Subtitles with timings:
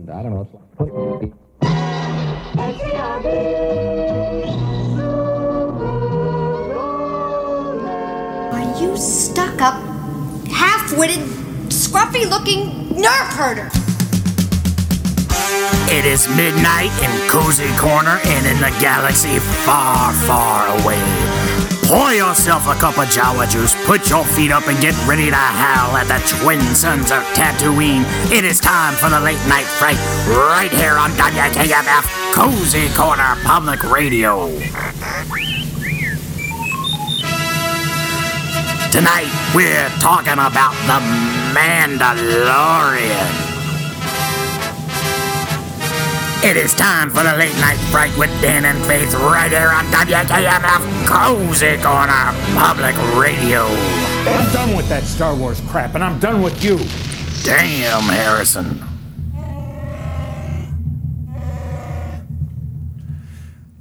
[0.00, 0.48] and I don't know.
[8.52, 9.74] Are you stuck up,
[10.48, 11.20] half witted,
[11.68, 13.70] scruffy looking nerf herder?
[15.92, 21.39] It is midnight in Cozy Corner and in the galaxy far, far away.
[21.90, 25.34] Pour yourself a cup of Jawa juice, put your feet up, and get ready to
[25.34, 28.04] howl at the twin suns of Tatooine.
[28.30, 29.98] It is time for the late night fright
[30.28, 34.46] right here on WKMF Cozy Corner Public Radio.
[38.92, 41.00] Tonight, we're talking about the
[41.58, 43.49] Mandalorian.
[46.42, 49.84] It is time for the late night fright with Dan and Faith right here on
[49.86, 53.64] WKMF Cozy Corner Public Radio.
[53.66, 56.78] I'm done with that Star Wars crap, and I'm done with you.
[57.44, 58.78] Damn, Harrison.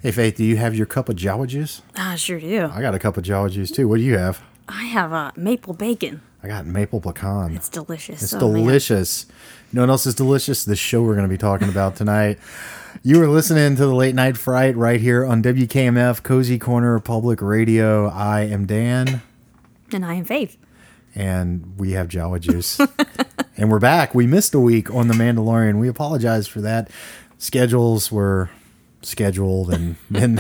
[0.01, 1.81] Hey, Faith, do you have your cup of Jawa juice?
[1.95, 2.69] I sure do.
[2.73, 3.87] I got a cup of Jawa juice too.
[3.87, 4.41] What do you have?
[4.67, 6.21] I have uh, maple bacon.
[6.43, 7.55] I got maple pecan.
[7.55, 8.21] It's delicious.
[8.21, 9.25] It's Oh, delicious.
[9.25, 9.33] You
[9.73, 10.63] know what else is delicious?
[10.63, 12.39] The show we're going to be talking about tonight.
[13.03, 17.41] You are listening to the Late Night Fright right here on WKMF Cozy Corner Public
[17.41, 18.07] Radio.
[18.09, 19.21] I am Dan,
[19.93, 20.57] And I am Faith.
[21.15, 22.79] and we have Jawa Juice.
[23.57, 24.15] and we're back.
[24.15, 25.79] We missed a week on The Mandalorian.
[25.79, 26.89] We apologize for that.
[27.37, 28.49] Schedules were
[29.01, 30.37] scheduled and then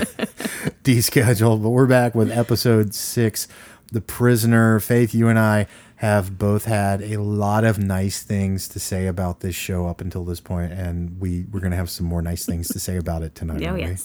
[0.83, 3.47] descheduled, but we're back with episode six
[3.91, 4.79] The Prisoner.
[4.79, 5.67] Faith, you and I
[5.99, 10.23] have both had a lot of nice things to say about this show up until
[10.23, 13.35] this point, and we we're gonna have some more nice things to say about it
[13.35, 13.61] tonight.
[13.65, 13.97] Oh, aren't we?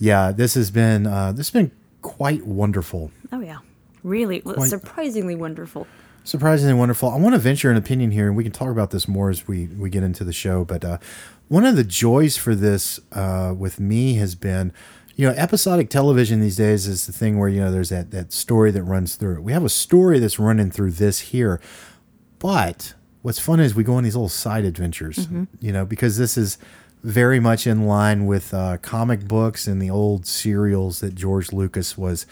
[0.00, 1.70] Yeah, this has been uh, this has been
[2.02, 3.10] quite wonderful.
[3.32, 3.58] Oh, yeah.
[4.04, 5.86] Really, Quite- surprisingly wonderful.
[6.24, 7.08] surprisingly wonderful.
[7.10, 9.46] I want to venture an opinion here, and we can talk about this more as
[9.48, 10.64] we we get into the show.
[10.64, 10.98] But uh,
[11.48, 14.72] one of the joys for this uh, with me has been,
[15.18, 18.32] you know, episodic television these days is the thing where you know there's that that
[18.32, 19.42] story that runs through it.
[19.42, 21.60] We have a story that's running through this here,
[22.38, 25.28] but what's fun is we go on these little side adventures,
[25.60, 26.56] you know, because this is
[27.02, 31.98] very much in line with uh, comic books and the old serials that George Lucas
[31.98, 32.24] was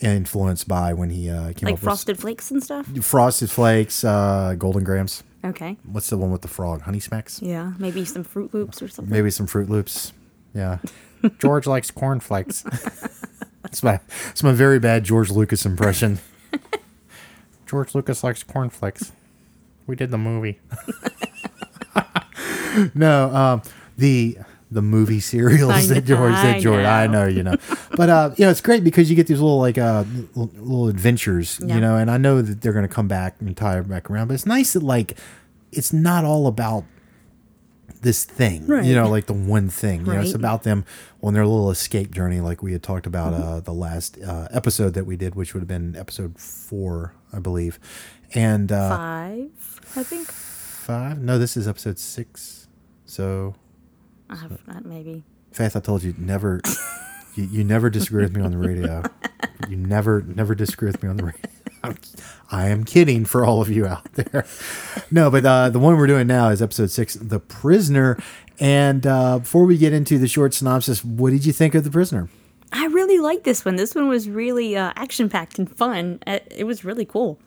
[0.00, 2.86] influenced by when he uh, came Like up frosted flakes and stuff.
[3.02, 5.22] Frosted Flakes, uh, Golden Grahams.
[5.44, 5.78] Okay.
[5.84, 6.82] What's the one with the frog?
[6.82, 7.40] Honey Smacks?
[7.40, 7.72] Yeah.
[7.78, 9.10] Maybe some Froot Loops or something.
[9.10, 10.12] Maybe some Froot Loops.
[10.54, 10.78] Yeah.
[11.38, 12.64] George likes cornflakes.
[13.66, 13.98] It's my
[14.30, 16.20] it's my very bad George Lucas impression.
[17.66, 19.10] George Lucas likes cornflakes.
[19.88, 20.60] We did the movie.
[22.94, 23.62] no, um,
[23.96, 24.38] the
[24.70, 27.24] the movie serials that know, George that George I know.
[27.24, 27.56] know you know,
[27.96, 30.04] but uh, you know it's great because you get these little like uh
[30.34, 31.74] little, little adventures, Yeah.
[31.76, 34.28] you know, and I know that they're gonna come back and tie it back around,
[34.28, 35.16] but it's nice that like
[35.72, 36.84] it's not all about
[38.04, 38.84] this thing, Right.
[38.84, 40.06] you know, like the one thing.
[40.06, 40.84] You know, it's about them
[41.22, 43.42] on their little escape journey, like we had talked about Mm-hmm.
[43.42, 47.40] uh, the last uh, episode that we did, which would have been episode four, I
[47.40, 47.80] believe,
[48.34, 50.28] and uh, Five, I think.
[50.30, 51.18] five.
[51.20, 52.68] No, this is episode six.
[53.06, 53.54] So,
[54.30, 55.24] I have that maybe.
[55.50, 56.60] Faith, I told you never.
[57.34, 59.02] you, you never disagree with me on the radio.
[59.68, 61.40] You never, never disagree with me on the radio.
[61.84, 61.98] I'm,
[62.50, 64.46] I am kidding for all of you out there.
[65.10, 68.18] No, but uh, the one we're doing now is episode six, The Prisoner.
[68.60, 71.90] And uh, before we get into the short synopsis, what did you think of The
[71.90, 72.28] Prisoner?
[72.72, 73.76] I really liked this one.
[73.76, 76.18] This one was really uh, action packed and fun.
[76.26, 77.38] Uh, It was really cool.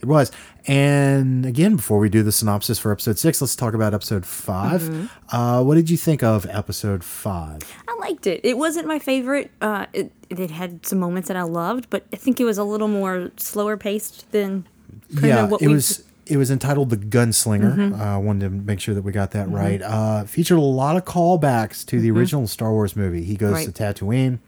[0.00, 0.32] It was.
[0.66, 5.10] And again, before we do the synopsis for episode six, let's talk about episode 5
[5.30, 7.60] Uh, what did you think of episode five?
[7.88, 8.40] I liked it.
[8.42, 9.50] It wasn't my favorite.
[9.60, 12.64] Uh, it, it had some moments that I loved, but I think it was a
[12.64, 14.66] little more slower paced than
[15.10, 16.04] yeah, it was.
[16.26, 18.00] It was entitled "The Gunslinger." Mm-hmm.
[18.00, 19.82] Uh, wanted to make sure that we got that right.
[19.82, 23.24] Uh, featured a lot of callbacks to the original Star Wars movie.
[23.24, 23.66] He goes Mm-hmm.
[23.66, 23.94] Right.
[23.94, 24.38] to Tatooine.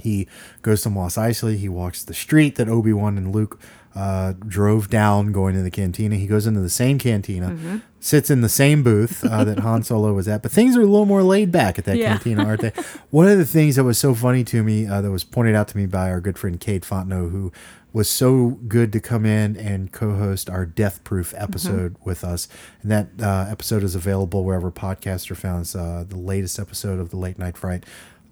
[0.00, 0.26] He
[0.62, 1.58] goes to Mos Eisley.
[1.58, 3.60] He walks the street that Obi Wan and Luke
[3.94, 6.16] uh, drove down, going to the cantina.
[6.16, 7.76] He goes into the same cantina, Mm-hmm.
[7.98, 10.42] sits in the same booth uh, that Han Solo was at.
[10.42, 12.10] But things are a little more laid back at that Yeah.
[12.16, 12.72] cantina, aren't they?
[13.10, 15.68] One of the things that was so funny to me, uh, that was pointed out
[15.68, 17.52] to me by our good friend Cade Fontenot, who
[17.92, 22.46] was so good to come in and co-host our Death Proof episode with us.
[22.82, 25.62] And that uh, episode is available wherever podcasts are found.
[25.62, 27.84] It's uh, the latest episode of the Late Night Fright.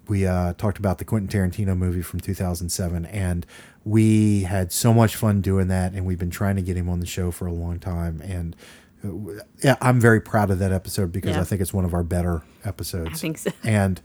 [0.07, 3.45] We uh, talked about the Quentin Tarantino movie from 2007, and
[3.89, 5.93] we had so much fun doing that.
[5.93, 8.21] And we've been trying to get him on the show for a long time.
[8.21, 8.55] And
[9.03, 11.41] uh, yeah, I'm very proud of that episode because Yeah.
[11.41, 13.09] I think it's one of our better episodes.
[13.11, 13.51] I think so.
[13.63, 13.99] And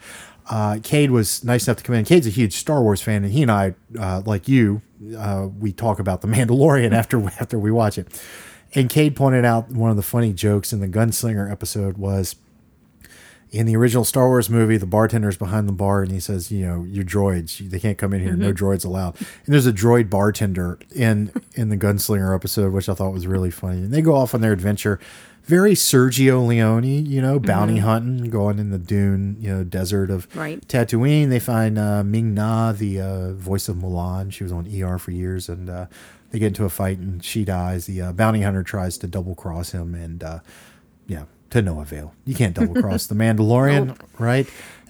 [0.48, 2.04] uh, Cade was nice enough to come in.
[2.04, 4.82] Cade's a huge Star Wars fan, and he and I, uh, like you,
[5.16, 8.22] uh, we talk about the Mandalorian after after we watch it.
[8.74, 12.36] And Cade pointed out one of the funny jokes in the Gunslinger episode was
[13.54, 16.66] in the original Star Wars movie, the bartender's behind the bar and he says, you
[16.66, 17.58] know, you're droids.
[17.70, 18.34] They can't come in here.
[18.34, 19.16] No droids allowed.
[19.18, 23.50] And there's a droid bartender in in the Gunslinger episode, which I thought was really
[23.52, 23.78] funny.
[23.78, 24.98] And they go off on their adventure.
[25.44, 30.26] Very Sergio Leone, you know, bounty hunting, going in the dune, you know, desert of
[30.34, 30.66] Right.
[30.66, 31.28] Tatooine.
[31.28, 34.32] They find uh, Ming Na, the uh, voice of Mulan.
[34.32, 35.86] She was on ER for years, and uh,
[36.30, 37.84] they get into a fight, and she dies.
[37.84, 40.38] The uh, bounty hunter tries to double cross him, and uh,
[41.06, 41.24] yeah,
[41.54, 42.12] to no avail.
[42.24, 44.46] You can't double cross the Mandalorian, right?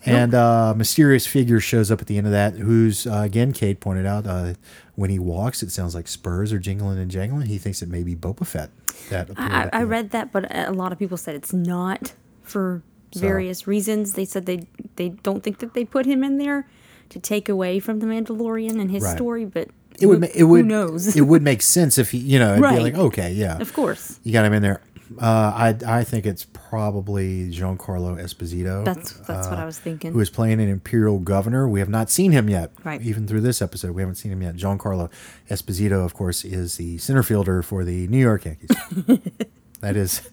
[0.07, 2.55] And uh, mysterious figure shows up at the end of that.
[2.55, 4.55] Who's uh, again, Cade pointed out, uh,
[4.97, 7.47] when he walks, it sounds like spurs are jingling and jangling.
[7.47, 8.71] He thinks it may be Boba Fett.
[9.11, 12.13] That I, I read that, but a lot of people said it's not
[12.43, 12.83] for
[13.17, 14.13] various reasons.
[14.13, 14.67] They said they
[14.97, 16.67] they don't think that they put him in there
[17.11, 19.17] to take away from the Mandalorian and his Right.
[19.17, 19.69] story, but
[20.01, 20.21] It would.
[20.21, 20.63] ma- It would.
[20.63, 21.17] who knows?
[21.17, 24.19] It would make sense if he, you know, it'd be like, okay, yeah, of course.
[24.23, 24.81] you got him in there.
[25.21, 26.45] Uh, I I think it's
[26.75, 28.85] probably Giancarlo Esposito.
[28.85, 30.13] That's that's what I was thinking.
[30.13, 31.69] who is playing an imperial governor.
[31.69, 32.73] We have not seen him yet.
[32.83, 33.01] Right.
[33.01, 34.57] Even through this episode, we haven't seen him yet.
[34.57, 35.09] Giancarlo
[35.49, 38.71] Esposito, of course, is the center fielder for the New York Yankees.
[39.83, 40.29] that is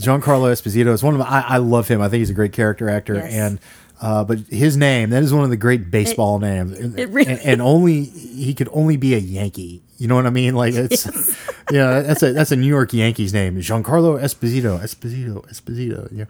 [0.00, 2.00] Giancarlo Esposito is one of my, I, I love him.
[2.00, 3.32] I think he's a great character actor Yes.
[3.34, 3.60] and
[4.00, 7.32] uh, but his name that is one of the great baseball names and, it really
[7.32, 9.82] and, and only he could only be a Yankee.
[9.98, 10.54] You know what I mean?
[10.54, 11.06] Like it's
[11.70, 13.56] yeah, that's a that's a New York Yankees name.
[13.56, 16.08] Giancarlo Esposito, Esposito, Esposito.
[16.12, 16.24] Yeah.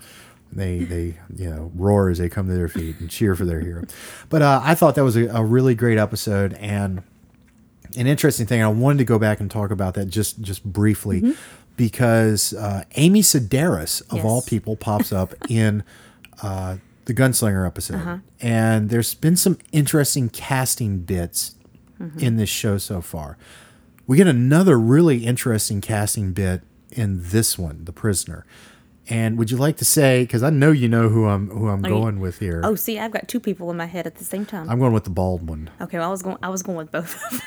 [0.53, 3.61] They they you know roar as they come to their feet and cheer for their
[3.61, 3.85] hero.
[4.29, 7.03] But uh, I thought that was a, a really great episode and
[7.97, 8.62] an interesting thing.
[8.62, 11.35] I wanted to go back and talk about that just just briefly
[11.77, 14.25] because uh, Amy Sedaris of Yes.
[14.25, 15.83] all people pops up in
[16.43, 21.55] uh, the Gunslinger episode, and there's been some interesting casting bits
[22.19, 23.37] in this show so far.
[24.06, 28.47] We get another really interesting casting bit in this one, The Prisoner.
[29.08, 30.23] And would you like to say?
[30.25, 32.61] Because I know you know who I'm who I'm Are you- going with here.
[32.64, 34.69] Oh, see, I've got two people in my head at the same time.
[34.69, 35.70] I'm going with the bald one.
[35.81, 36.37] okay, well, I was going.
[36.43, 37.14] I was going with both.
[37.25, 37.41] of them.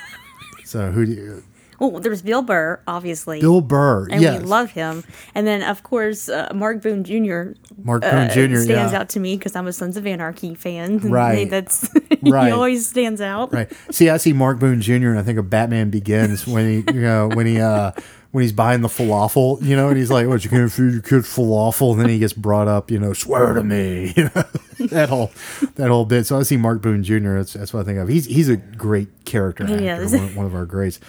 [0.66, 1.06] So who?
[1.06, 1.44] Do you,
[1.82, 3.40] oh, there's Bill Burr, obviously.
[3.42, 4.08] Bill Burr.
[4.10, 4.42] and yes.
[4.42, 5.04] we love him.
[5.36, 7.52] And then, of course, uh, Mark Boone Jr.
[7.84, 8.58] Mark uh, Boone Jr.
[8.58, 9.00] stands yeah.
[9.00, 10.92] out to me because I'm a Sons of Anarchy fan.
[11.02, 11.50] and Right.
[11.50, 11.90] That's
[12.22, 12.48] Right.
[12.48, 13.54] he always stands out.
[13.54, 13.72] Right.
[13.92, 14.94] See, I see Mark Boone Jr.
[15.10, 17.92] and I think of Batman Begins when he, you know, when he, uh,
[18.32, 21.02] when he's buying the falafel, you know, and he's like, "What you can't feed your
[21.02, 24.44] kid falafel?" And then he gets brought up, you know, swear to me, you know,
[24.90, 25.32] that whole,
[25.76, 26.26] that whole bit.
[26.28, 27.38] So I see Mark Boone Jr.
[27.38, 28.08] That's that's what I think of.
[28.08, 30.14] He's he's a great character He actor, is.
[30.14, 31.00] one, one of our greats.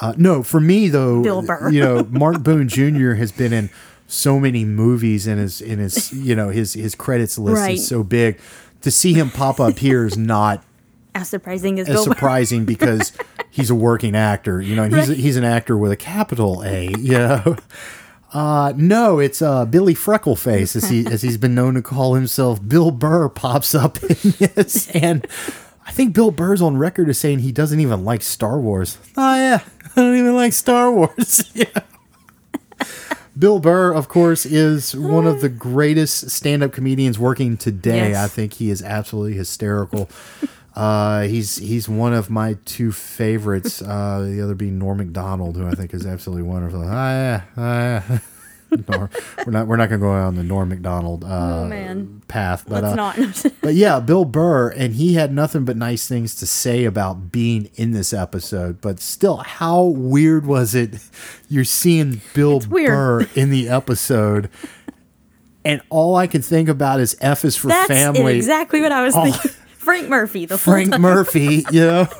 [0.00, 1.70] Uh, no, for me though, Bill Burr.
[1.70, 3.12] you know, Mark Boone Jr.
[3.14, 3.70] has been in
[4.06, 7.74] so many movies, and his in his you know his his credits list Right.
[7.74, 8.38] is so big.
[8.82, 10.64] To see him pop up here is not
[11.14, 13.12] As surprising as as surprising because
[13.50, 15.18] he's a working actor, you know, and he's Right.
[15.18, 17.56] he's an actor with a capital A, you know.
[18.32, 22.66] Uh, no, it's uh, Billy Freckleface, as he as he's been known to call himself.
[22.66, 24.16] Bill Burr pops up in
[24.54, 25.26] this, and
[25.86, 28.98] I think Bill Burr's on record as saying he doesn't even like Star Wars.
[29.16, 29.60] Oh yeah,
[30.00, 31.44] I don't even like Star Wars.
[31.54, 31.66] yeah.
[33.38, 38.10] Bill Burr, of course, is one of the greatest stand-up comedians working today.
[38.10, 38.24] Yes.
[38.24, 40.08] I think he is absolutely hysterical.
[40.74, 43.82] Uh, he's he's one of my two favorites.
[43.82, 46.82] Uh, the other being Norm Macdonald, who I think is absolutely wonderful.
[46.86, 48.18] Ah, yeah, ah, yeah.
[48.88, 49.10] Nor-
[49.44, 52.94] we're not we're not gonna go on the Norm Macdonald uh, Oh, path, but uh,
[52.94, 53.18] not.
[53.62, 57.70] but yeah, Bill Burr, and he had nothing but nice things to say about being
[57.74, 58.80] in this episode.
[58.80, 60.96] But still, how weird was it?
[61.48, 62.60] You're seeing Bill.
[62.60, 64.48] Burr in the episode,
[65.64, 68.36] and all I can think about is F is for That's family.
[68.36, 69.24] exactly what I was Oh.
[69.24, 69.50] thinking.
[69.78, 70.96] Frank Murphy, the Frank.
[70.98, 72.06] Murphy, you know.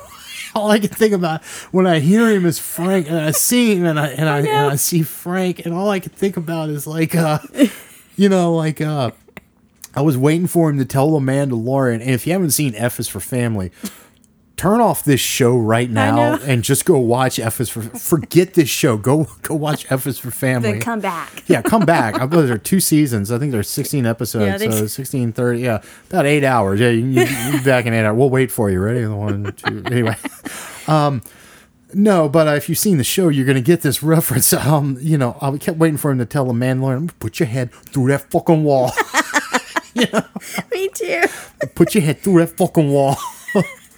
[0.55, 3.85] All I can think about when I hear him is Frank, and I see him,
[3.85, 4.71] and I and I, and.
[4.71, 7.39] I see Frank, and all I can think about is like, uh,
[8.17, 9.11] you know, like uh,
[9.95, 12.01] I was waiting for him to tell the Mandalorian.
[12.01, 13.71] And if you haven't seen F is for Family,
[14.61, 17.81] turn off this show right now and just go watch F is for.
[17.81, 18.95] Forget this show.
[18.95, 20.73] Go go watch F is for Family.
[20.73, 21.43] Then come back.
[21.47, 22.19] Yeah, come back.
[22.19, 23.31] I believe there are two seasons.
[23.31, 24.61] I think there's 16 episodes.
[24.61, 25.59] Yeah, so 16, 30.
[25.59, 26.79] Yeah, about eight hours.
[26.79, 28.15] Yeah, you, you, you be back in eight hours.
[28.15, 28.79] We'll wait for you.
[28.79, 29.05] Ready?
[29.07, 29.83] One, two.
[29.87, 30.15] Anyway.
[30.87, 31.21] Um,
[31.93, 34.51] no, but uh, if you've seen the show, you're going to get this reference.
[34.61, 37.71] Um, you know, I kept waiting for him to tell the Mandalorian, put your head
[37.71, 38.91] through that fucking wall.
[39.93, 40.25] you know?
[40.71, 41.21] Me too.
[41.75, 43.15] put your head through that fucking wall.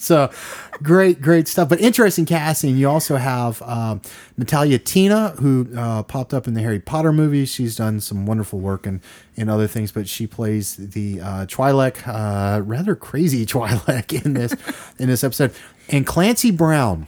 [0.04, 0.32] So,
[0.82, 1.70] great, great stuff.
[1.70, 2.78] But interesting casting.
[2.78, 4.02] You also have um,
[4.38, 7.50] Natalia Tena, who uh, popped up in the Harry Potter movies.
[7.50, 9.02] She's done some wonderful work in,
[9.36, 14.54] in other things, but she plays the uh, Twi'lek, uh, rather crazy Twi'lek in this
[15.00, 15.54] in this episode.
[15.90, 17.08] And Clancy Brown.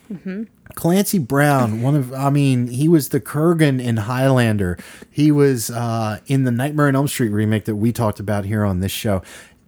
[0.73, 4.77] Clancy Brown, one of, I mean, he was the Kurgan in Highlander.
[5.09, 8.65] He was uh, in the Nightmare on Elm Street remake that we talked about here
[8.65, 9.21] on this show.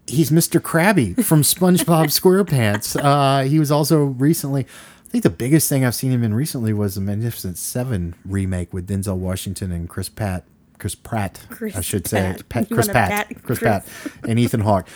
[0.07, 0.59] He's Mr.
[0.59, 2.95] Krabby from SpongeBob SquarePants.
[3.01, 6.73] Uh, he was also recently, I think the biggest thing I've seen him in recently
[6.73, 10.43] was the Magnificent Seven remake with Denzel Washington and Chris Pratt.
[10.79, 12.49] Chris Pratt, I Chris should say, Pratt.
[12.49, 13.59] Pat, Chris Pratt, pat Chris Chris?
[13.59, 13.87] Pratt,
[14.29, 14.87] and Ethan Hawke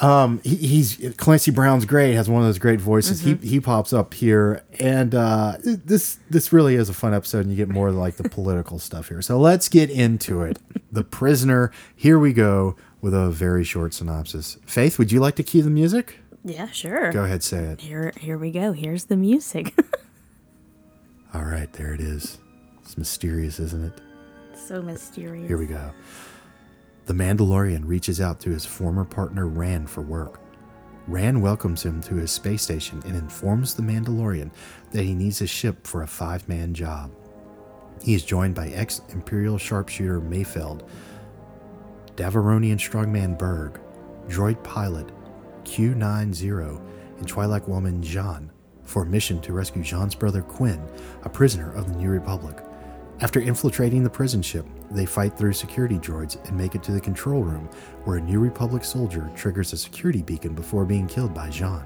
[0.00, 3.42] um he, he's Clancy Brown's great has one of those great voices Mm-hmm.
[3.42, 7.50] he he pops up here and uh this this really is a fun episode and
[7.50, 10.58] you get more like the political stuff here so let's get into it
[10.92, 15.42] the prisoner here we go with a very short synopsis faith would you like to
[15.42, 17.12] cue the music Yeah, sure.
[17.12, 18.72] go ahead say it Here, here we go.
[18.72, 19.74] Here's the music.
[21.34, 22.38] all right there it is
[22.82, 24.00] it's mysterious isn't it
[24.56, 25.46] so mysterious.
[25.46, 25.92] Here we go.
[27.04, 30.40] The Mandalorian reaches out to his former partner Ran for work.
[31.06, 34.50] Ran welcomes him to his space station and informs the Mandalorian
[34.90, 37.12] that he needs a ship for a five man job.
[38.02, 40.88] He is joined by ex Imperial sharpshooter Mayfeld,
[42.16, 43.78] Devaronian strongman Burg,
[44.26, 45.12] droid pilot
[45.64, 46.80] Q90,
[47.18, 48.50] and Twi'lek woman Jean
[48.84, 50.82] for a mission to rescue Jean's brother Quinn,
[51.24, 52.64] a prisoner of the New Republic.
[53.20, 57.00] After infiltrating the prison ship, they fight through security droids and make it to the
[57.00, 57.68] control room,
[58.04, 61.84] where a New Republic soldier triggers a security beacon before being killed by Jean.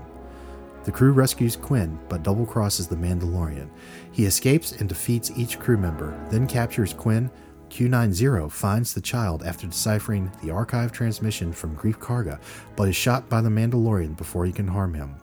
[0.84, 3.68] The crew rescues Quinn, but double crosses the Mandalorian.
[4.12, 7.30] He escapes and defeats each crew member, then captures Quinn.
[7.70, 12.40] Q90 finds the child after deciphering the archive transmission from Greef Karga,
[12.76, 15.14] but is shot by the Mandalorian before he can harm him.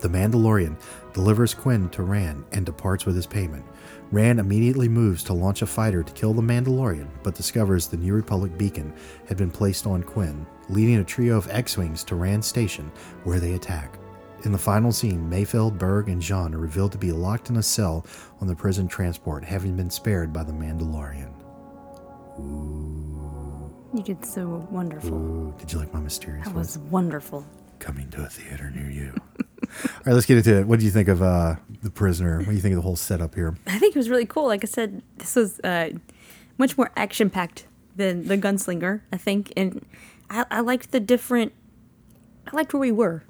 [0.00, 0.80] The Mandalorian
[1.12, 3.64] delivers Quinn to Rand and departs with his payment.
[4.10, 8.14] Rand immediately moves to launch a fighter to kill the Mandalorian, but discovers the New
[8.14, 8.92] Republic beacon
[9.28, 12.90] had been placed on Quinn, leading a trio of X-Wings to Rand Station,
[13.24, 13.98] where they attack.
[14.44, 17.62] In the final scene, Mayfeld, Burg, and Jean are revealed to be locked in a
[17.62, 18.06] cell
[18.40, 21.39] on the prison transport, having been spared by the Mandalorian.
[23.92, 25.50] You did so wonderful.
[25.58, 26.76] Did you like my mysterious That voice?
[26.76, 27.44] was wonderful.
[27.80, 29.12] Coming to a theater near you.
[29.40, 30.66] All right, let's get into it.
[30.66, 32.38] What do you think of uh, The Prisoner?
[32.38, 33.56] What do you think of the whole setup here?
[33.66, 34.46] I think it was really cool.
[34.46, 35.90] Like I said, this was uh,
[36.56, 37.66] much more action packed
[37.96, 39.00] than the Gunslinger.
[39.12, 39.84] I think, and
[40.28, 41.52] I, I liked the different.
[42.52, 43.24] I liked where we were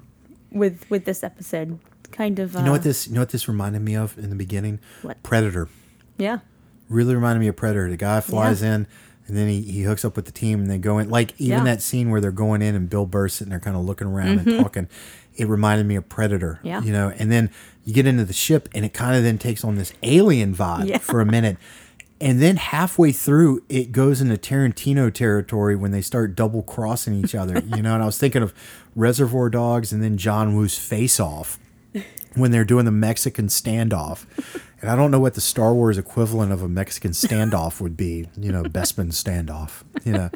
[0.51, 1.79] with with this episode.
[2.11, 2.55] Kind of.
[2.55, 3.07] Uh, You know what this?
[3.07, 4.79] You know what this reminded me of in the beginning?
[5.01, 5.21] What?
[5.23, 5.69] Predator.
[6.17, 6.39] Yeah.
[6.91, 7.89] Really reminded me of Predator.
[7.89, 8.85] The guy flies in,
[9.27, 11.09] and then he, he hooks up with the team, and they go in.
[11.09, 11.63] Like even Yeah.
[11.65, 14.39] that scene where they're going in, and Bill Burr's sitting there, kind of looking around
[14.47, 14.87] and talking.
[15.35, 16.55] It reminded me of Predator.
[16.59, 16.67] Mm-hmm.
[16.67, 16.81] Yeah.
[16.83, 17.49] You know, and then
[17.85, 20.87] you get into the ship, and it kind of then takes on this alien vibe
[20.87, 20.97] Yeah.
[20.97, 21.57] for a minute.
[22.19, 27.33] And then halfway through, it goes into Tarantino territory when they start double crossing each
[27.33, 27.63] other.
[27.75, 28.53] You know, and I was thinking of
[28.95, 31.57] Reservoir Dogs and then John Woo's Face Off
[32.35, 34.25] when they're doing the Mexican standoff.
[34.81, 38.27] And I don't know what the Star Wars equivalent of a Mexican standoff would be.
[38.37, 39.83] You know, Bespin standoff.
[40.03, 40.29] You know,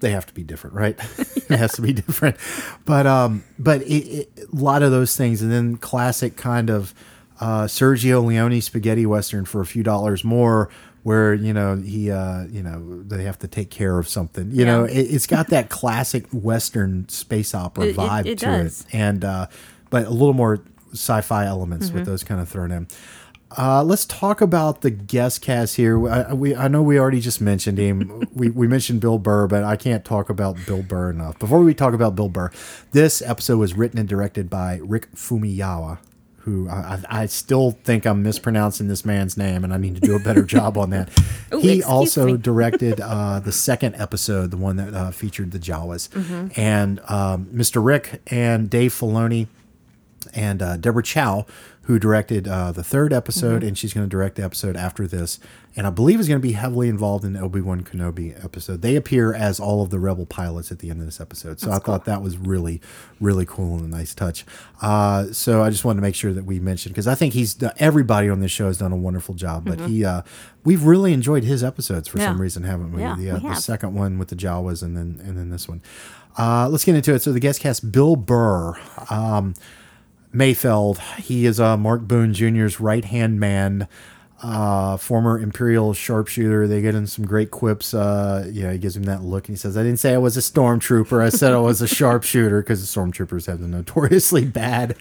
[0.00, 0.96] they have to be different, right?
[1.18, 2.36] it has to be different.
[2.84, 6.94] But um, but it, it, a lot of those things, and then classic kind of
[7.40, 10.68] uh, Sergio Leone spaghetti western for a few dollars more.
[11.04, 14.52] Where you know he, uh, you know they have to take care of something.
[14.52, 14.92] You know, Yeah.
[15.00, 18.82] it, it's got that classic western space opera It- it- vibe it to does.
[18.82, 19.46] it, and uh,
[19.90, 20.62] but a little more
[20.92, 22.86] sci-fi elements with those kind of thrown in.
[23.56, 26.08] Uh, let's talk about the guest cast here.
[26.08, 28.26] I, we I know we already just mentioned him.
[28.34, 31.38] we we mentioned Bill Burr, but I can't talk about Bill Burr enough.
[31.38, 32.50] Before we talk about Bill Burr,
[32.92, 35.98] this episode was written and directed by Rick Famuyiwa,
[36.38, 36.74] who I,
[37.10, 40.20] I I still think I'm mispronouncing this man's name, and I need to do a
[40.20, 41.10] better job on that.
[41.52, 46.08] Ooh, he also directed uh, the second episode, the one that uh, featured the Jawas,
[46.08, 46.58] Mm-hmm.
[46.58, 47.84] and um, Mr.
[47.84, 49.48] Rick and Dave Filoni
[50.34, 51.46] and uh, Deborah Chow,
[51.86, 53.68] who directed uh, the third episode, Mm-hmm.
[53.68, 55.40] and she's going to direct the episode after this,
[55.74, 58.82] and I believe is going to be heavily involved in the Obi Wan Kenobi episode.
[58.82, 61.72] They appear as all of the Rebel pilots at the end of this episode, so
[61.72, 62.80] I thought that was really,
[63.20, 64.44] really cool and a nice touch.
[64.80, 67.54] Uh, so I just wanted to make sure that we mentioned because I think he's
[67.54, 70.22] done, everybody on this show has done a wonderful job, but he uh,
[70.64, 72.42] we've really enjoyed his episodes for some Mm-hmm.
[72.42, 73.00] Reason, haven't we?
[73.02, 75.68] Yeah, the, uh, we the second one with the Jawas, and then and then this
[75.68, 75.82] one.
[76.38, 77.20] Uh, let's get into it.
[77.22, 78.74] So the guest cast: Bill Burr.
[79.10, 79.54] Um,
[80.32, 80.98] Mayfeld.
[81.18, 83.86] He is uh, Mark Boone Jr.'s right hand man,
[84.42, 86.66] uh, former Imperial sharpshooter.
[86.66, 87.94] They get in some great quips.
[87.94, 90.18] Uh, you know, he gives him that look and he says, I didn't say I
[90.18, 91.22] was a stormtrooper.
[91.22, 94.96] I said I was a sharpshooter because the stormtroopers have the notoriously bad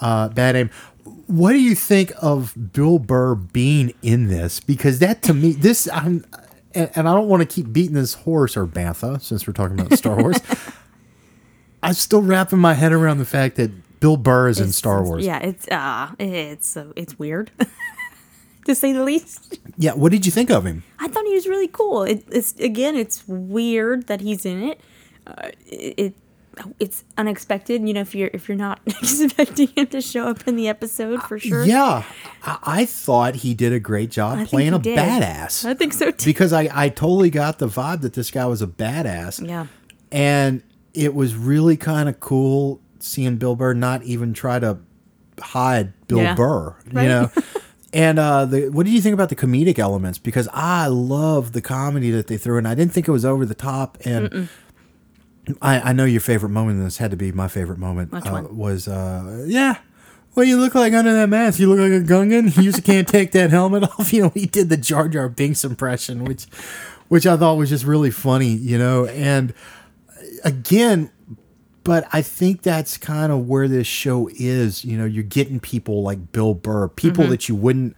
[0.00, 0.70] uh, bad aim.
[1.26, 4.60] What do you think of Bill Burr being in this?
[4.60, 6.24] Because that to me, this I'm,
[6.74, 9.78] and, and I don't want to keep beating this horse or bantha since we're talking
[9.78, 10.38] about Star Wars.
[11.82, 13.70] I'm still wrapping my head around the fact that
[14.04, 15.24] Bill Burr is in Star Wars.
[15.24, 17.50] Yeah, it's uh, it's uh, it's weird,
[18.66, 19.58] to say the least.
[19.78, 19.94] Yeah.
[19.94, 20.82] What did you think of him?
[20.98, 22.02] I thought he was really cool.
[22.02, 24.80] It, it's again, it's weird that he's in it.
[25.26, 26.14] Uh, it, it
[26.78, 27.88] it's unexpected.
[27.88, 31.22] You know, if you're if you're not expecting him to show up in the episode
[31.22, 31.64] for sure.
[31.64, 32.02] Yeah,
[32.42, 34.98] I, I thought he did a great job I playing a did.
[34.98, 35.64] badass.
[35.64, 36.26] I think so too.
[36.26, 39.48] because I, I totally got the vibe that this guy was a badass.
[39.48, 39.68] Yeah.
[40.12, 44.78] And it was really kind of cool seeing Bill Burr not even try to
[45.40, 46.34] hide Bill Yeah.
[46.34, 47.08] Burr, you Right.
[47.08, 47.30] know.
[47.92, 50.18] and uh, the what do you think about the comedic elements?
[50.18, 52.66] Because I love the comedy that they threw in.
[52.66, 53.98] I didn't think it was over the top.
[54.04, 54.48] And
[55.60, 58.12] I, I know your favorite moment in this had to be my favorite moment.
[58.12, 58.44] Uh?
[58.50, 59.78] Was uh, yeah.
[60.34, 61.60] What you look like under that mask?
[61.60, 62.56] You look like a Gungan.
[62.56, 64.12] You just can't take that helmet off.
[64.12, 66.46] You know, he did the Jar Jar Binks impression, which,
[67.06, 68.48] which I thought was just really funny.
[68.48, 69.54] You know, and
[70.42, 71.10] again,
[71.84, 74.84] but I think that's kind of where this show is.
[74.84, 77.96] You know, you're getting people like Bill Burr, people that you wouldn't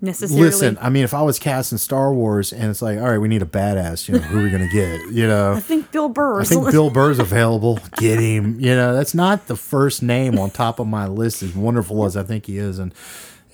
[0.00, 0.46] Necessarily.
[0.46, 0.78] listen.
[0.80, 3.42] I mean, if I was casting Star Wars and it's like, all right, we need
[3.42, 4.08] a badass.
[4.08, 5.00] You know, who are we gonna get?
[5.12, 6.40] You know, I think Bill Burr.
[6.40, 7.78] I think Bill Burr's available.
[7.98, 8.58] Get him.
[8.58, 11.42] You know, that's not the first name on top of my list.
[11.42, 12.92] As wonderful as I think he is, and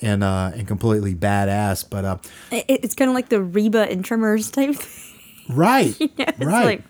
[0.00, 1.85] and uh, and completely badass.
[1.88, 2.19] But uh,
[2.50, 5.57] It, it's kind of like the Reba and Tremors type thing.
[5.57, 6.83] right, You know, it's right, like,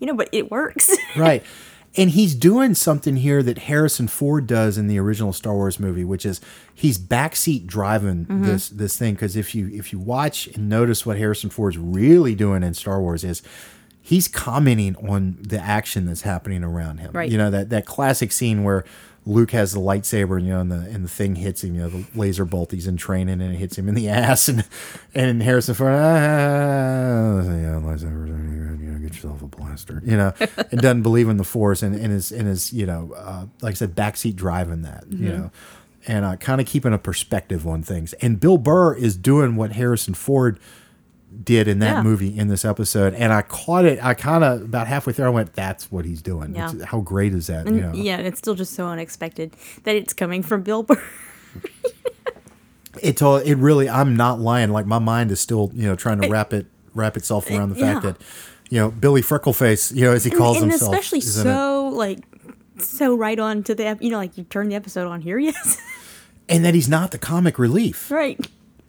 [0.00, 0.94] you know, but it works.
[1.16, 1.42] right.
[1.96, 6.04] And he's doing something here that Harrison Ford does in the original Star Wars movie,
[6.04, 6.40] which is
[6.72, 8.44] he's backseat driving Mm-hmm.
[8.44, 9.14] this this thing.
[9.14, 13.00] Because if you if you watch and notice what Harrison Ford's really doing in Star
[13.00, 13.42] Wars is
[14.00, 17.10] he's commenting on the action that's happening around him.
[17.12, 17.30] Right.
[17.30, 18.84] You know that that classic scene where
[19.26, 21.74] Luke has the lightsaber, and you know, and the and the thing hits him.
[21.74, 22.70] You know, the laser bolt.
[22.72, 24.64] He's in training, and it hits him in the ass, and
[25.14, 28.26] and Harrison Ford, ah, yeah, lightsaber,
[29.10, 30.02] get yourself a blaster.
[30.04, 30.32] You know,
[30.70, 33.72] and doesn't believe in the Force, and and is and is you know, uh, like
[33.72, 35.04] I said, backseat driving that.
[35.10, 35.50] You know.
[36.06, 38.14] And uh, kind of keeping a perspective on things.
[38.14, 40.58] And Bill Burr is doing what Harrison Ford
[41.44, 42.02] did in that Yeah.
[42.02, 44.02] movie in this episode, and I caught it.
[44.02, 46.70] I kind of about halfway through, I went, "That's what he's doing." Yeah.
[46.70, 47.66] It's- how great is that?
[47.66, 47.92] And, you know?
[47.92, 51.02] Yeah, and it's still just so unexpected that it's coming from Bill Burr.
[53.00, 53.88] It all, it really.
[53.88, 54.70] I'm not lying.
[54.70, 57.76] Like my mind is still, you know, trying to wrap it wrap itself around the
[57.76, 58.10] fact yeah.
[58.12, 58.22] that,
[58.70, 61.42] you know, Billy Freckleface, you know, as he calls and himself, especially in it.
[61.42, 62.20] so like
[62.78, 65.78] so right on to the you know like you turn the episode on here yes
[66.48, 68.10] and that he's not the comic relief.
[68.10, 68.40] right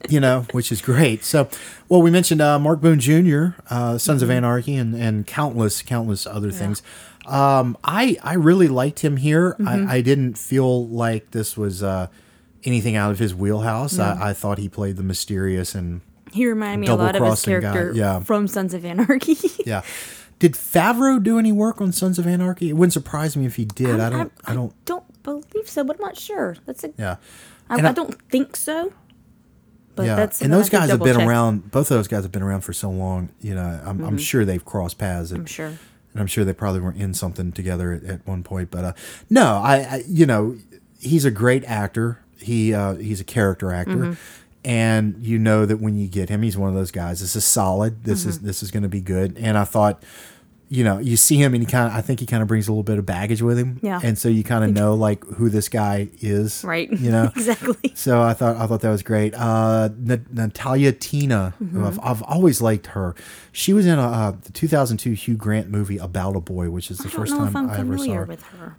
[0.09, 1.23] you know, which is great.
[1.23, 1.47] So,
[1.87, 6.25] well, we mentioned uh, Mark Boone Jr., uh, Sons of Anarchy, and, and countless, countless
[6.25, 6.81] other things.
[7.27, 9.55] Um, I I really liked him here.
[9.63, 12.07] I, I didn't feel like this was uh,
[12.63, 13.99] anything out of his wheelhouse.
[13.99, 17.41] I, I thought he played the mysterious and he reminded me a lot of his
[17.43, 18.19] character yeah.
[18.21, 19.81] from Sons of Anarchy yeah.
[20.39, 22.69] Did Favreau do any work on Sons of Anarchy?
[22.69, 23.99] It wouldn't surprise me if he did.
[23.99, 24.31] I don't.
[24.43, 24.73] I, don't.
[24.85, 27.17] don't believe so but I'm not sure that's a Yeah.
[27.69, 28.91] I, I don't think so
[29.95, 31.27] but yeah, that's and those guys have been check.
[31.27, 31.69] around.
[31.69, 33.29] Both of those guys have been around for so long.
[33.41, 35.31] You know, I'm, I'm sure they've crossed paths.
[35.31, 35.41] At, Mm-hmm.
[35.41, 35.73] I'm sure
[36.13, 38.71] and I'm sure they probably were in something together at, at one point.
[38.71, 38.93] But uh,
[39.29, 40.57] no, I, I, you know,
[40.99, 42.19] he's a great actor.
[42.37, 44.13] He uh, he's a character actor, Mm-hmm.
[44.63, 47.19] And you know that when you get him, he's one of those guys.
[47.19, 48.03] This is solid.
[48.03, 48.45] This is Mm-hmm.
[48.47, 49.37] this is going to be good.
[49.37, 50.03] And I thought.
[50.73, 52.71] You know, you see him, and he kind of—I think he kind of brings a
[52.71, 53.99] little bit of baggage with him, Yeah.
[54.01, 57.91] And so you kind of know like who this guy is, right You know, exactly
[57.93, 59.33] so I thought I thought that was great.
[59.35, 61.83] Uh, Na- Natalia Tena, Mm-hmm.
[61.83, 63.15] I've, I've always liked her.
[63.51, 66.99] She was in a, uh, the 2002 Hugh Grant movie About a Boy, which is
[66.99, 68.23] the I first time I'm ever saw her.
[68.25, 68.77] with her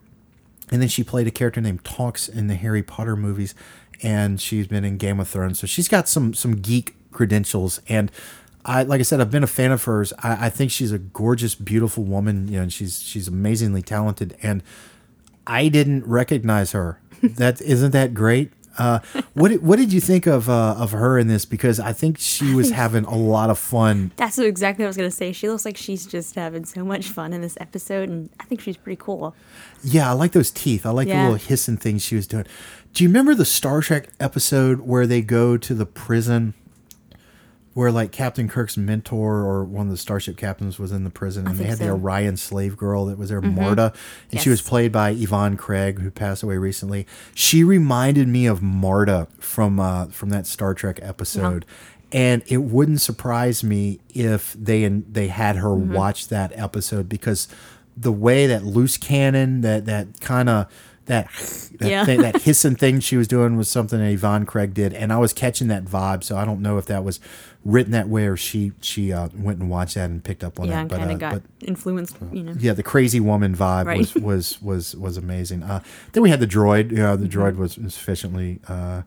[0.71, 3.55] And then she played a character named Tonks in the Harry Potter movies,
[4.03, 5.59] and she's been in Game of Thrones.
[5.61, 7.81] So she's got some some geek credentials.
[7.89, 8.11] And
[8.65, 10.13] I, like I said, I've been a fan of hers.
[10.19, 12.49] I, I think she's a gorgeous, beautiful woman.
[12.49, 14.37] You know, and she's she's amazingly talented.
[14.43, 14.63] And
[15.47, 16.99] I didn't recognize her.
[17.23, 18.51] That isn't that great.
[18.79, 18.99] Uh,
[19.35, 21.45] what did, what did you think of uh, of her in this?
[21.45, 24.11] Because I think she was having a lot of fun.
[24.17, 27.07] that's exactly what I was gonna say she looks like she's just having so much
[27.11, 29.37] fun in this episode and I think she's pretty cool
[29.85, 30.85] Yeah, I like those teeth.
[30.87, 32.47] I like the little hissing things she was doing.
[32.93, 36.55] Do you remember the Star Trek episode where they go to the prison?
[37.73, 41.47] Where like Captain Kirk's mentor or one of the starship captains was in the prison,
[41.47, 41.95] and they had the so.
[41.95, 42.05] Mm-hmm.
[42.05, 43.95] Orion slave girl that was there, Marta,
[44.31, 47.07] and she was played by Yvonne Craig, who passed away recently.
[47.35, 51.65] She reminded me of Marta from uh, from that Star Trek episode,
[52.13, 57.49] and it wouldn't surprise me if they and they had her watch that episode because
[57.97, 60.67] the way that loose cannon, that that kind of
[61.13, 61.29] that
[61.79, 62.05] that, Yeah.
[62.05, 65.19] thing, that hissing thing she was doing was something that Yvonne Craig did, and I
[65.19, 66.25] was catching that vibe.
[66.25, 67.21] So I don't know if that was
[67.65, 70.67] written that way or she she uh, went and watched that and picked up on
[70.67, 70.89] yeah, that.
[70.89, 72.55] But, kind uh, of got but influenced, you know.
[72.59, 73.99] yeah, the crazy woman vibe Right.
[73.99, 75.63] was, was was was amazing.
[75.63, 75.81] Uh,
[76.13, 76.91] then we had the droid.
[76.91, 77.41] You know, the Mm-hmm.
[77.41, 79.03] droid was sufficiently uh,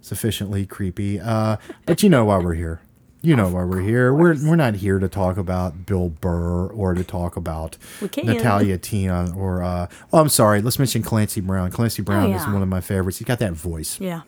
[0.00, 1.20] sufficiently creepy.
[1.20, 2.80] Uh, but you know why we're here.
[3.20, 4.14] You know why we're here.
[4.14, 9.34] We're we're not here to talk about Bill Burr or to talk about Natalia Tena
[9.36, 10.62] or uh, oh, I'm sorry.
[10.62, 11.70] Let's mention Clancy Brown.
[11.72, 12.52] Clancy Brown is Oh, yeah.
[12.52, 13.18] one of my favorites.
[13.18, 14.20] He's got that voice Yeah.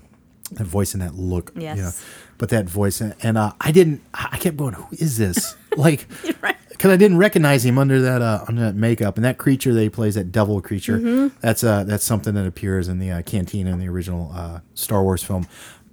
[0.53, 1.53] that voice and that look.
[1.55, 2.05] You know, Yes.
[2.38, 4.03] but that voice and, and uh, I didn't.
[4.12, 4.74] I kept going.
[4.74, 5.57] Who is this?
[5.76, 6.09] Like,
[6.42, 6.57] right.
[6.70, 9.81] because I didn't recognize him under that uh, under that makeup and that creature that
[9.83, 10.98] he plays, that devil creature.
[10.98, 11.37] Mm-hmm.
[11.40, 15.05] That's uh that's something that appears in the uh, cantina in the original uh, Star
[15.05, 15.46] Wars film.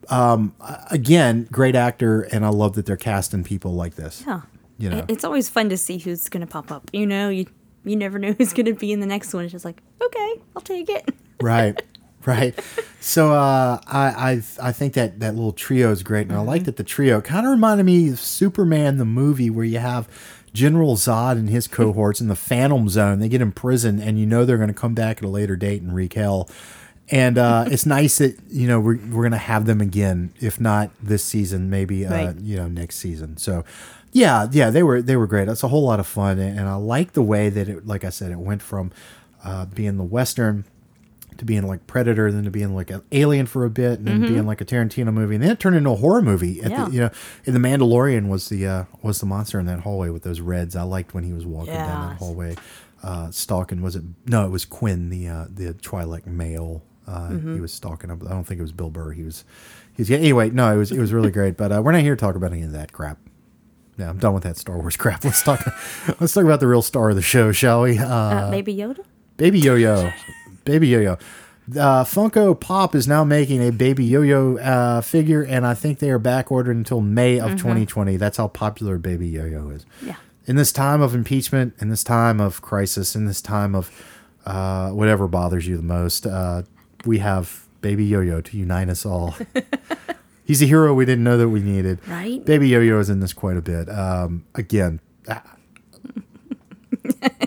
[0.10, 0.56] Um,
[0.90, 4.24] again, great actor, and I love that they're casting people like this.
[4.26, 4.42] Yeah.
[4.78, 5.06] You know.
[5.08, 6.90] It's always fun to see who's going to pop up.
[6.94, 7.48] You know, you
[7.84, 9.44] you never know who's going to be in the next one.
[9.44, 11.10] It's just like, okay, I'll take it.
[11.42, 11.82] right
[12.26, 12.60] right
[13.00, 16.64] so uh i i i think that that little trio is great and i like
[16.66, 20.10] that the trio kind of reminded me of superman the movie where you have
[20.52, 24.44] general zod and his cohorts in the phantom zone they get imprisoned and you know
[24.46, 26.50] they're going to come back at a later date and wreak hell
[27.10, 30.60] and uh it's nice that you know we're, we're going to have them again if
[30.60, 32.36] not this season maybe uh Right.
[32.40, 33.64] you know next season so
[34.12, 36.68] yeah yeah they were they were great that's a whole lot of fun and, and
[36.68, 38.92] i like the way that it like i said it went from
[39.44, 40.66] uh being the western
[41.38, 44.22] to being like Predator, then to being like an Alien for a bit, and then
[44.22, 46.60] being like a Tarantino movie, and then it turned into a horror movie.
[46.64, 46.80] At Mm-hmm.
[46.82, 46.86] Yeah.
[46.86, 47.10] the, you know,
[47.46, 50.76] and the Mandalorian was the uh, was the monster in that hallway with those reds.
[50.76, 52.56] I liked when he was walking down that hallway,
[53.04, 53.84] uh, stalking.
[53.84, 54.48] Was it no?
[54.48, 56.82] It was Quinn, the uh, the Twi'lek male.
[57.08, 57.56] Uh, Mm-hmm.
[57.56, 58.22] He was stalking him.
[58.26, 59.12] I don't think it was Bill Burr.
[59.12, 59.46] He was.
[59.96, 60.10] He was.
[60.10, 61.56] Yeah, anyway, no, it was it was really great.
[61.58, 63.18] But uh, we're not here to talk about any of that crap.
[63.98, 65.24] Yeah, I'm done with that Star Wars crap.
[65.24, 65.60] Let's talk.
[66.20, 67.98] let's talk about the real star of the show, shall we?
[67.98, 69.04] Uh, Uh, Baby Yoda?
[69.38, 70.12] Baby Yo-Yo,
[70.66, 71.14] Baby Yo-Yo.
[71.76, 76.10] Uh, Funko Pop is now making a Baby Yo-Yo uh, figure, and I think they
[76.10, 78.18] are back ordered until May of 2020.
[78.18, 79.86] That's how popular Baby Yo-Yo is.
[80.02, 80.16] Yeah.
[80.46, 83.92] In this time of impeachment, in this time of crisis, in this time of
[84.46, 86.64] uh, whatever bothers you the most, uh,
[87.08, 89.36] we have Baby Yo-Yo to unite us all.
[90.46, 92.00] He's a hero we didn't know that we needed.
[92.08, 92.44] Right.
[92.46, 93.90] Baby Yo-Yo is in this quite a bit.
[93.90, 95.00] Um, again,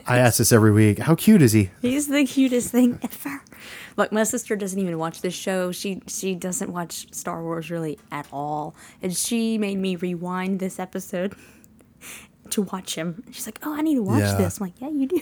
[0.07, 0.99] I ask this every week.
[0.99, 1.71] How cute is he?
[1.81, 3.43] He's the cutest thing ever.
[3.97, 5.73] Look, my sister doesn't even watch this show.
[5.73, 10.79] She she doesn't watch Star Wars really at all, and she made me rewind this
[10.79, 11.35] episode
[12.51, 13.23] to watch him.
[13.31, 14.37] She's like, "Oh, I need to watch Yeah.
[14.37, 15.21] this." I'm like, "Yeah, you do."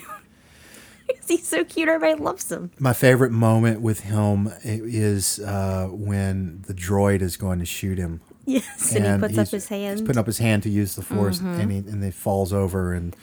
[1.36, 1.88] He's so cute.
[1.88, 2.70] Everybody loves him.
[2.78, 8.20] My favorite moment with him is uh, when the droid is going to shoot him.
[8.44, 9.98] Yes, and, he puts up his hand.
[9.98, 12.94] He's putting up his hand to use the force, and he and he falls over,
[12.94, 13.14] and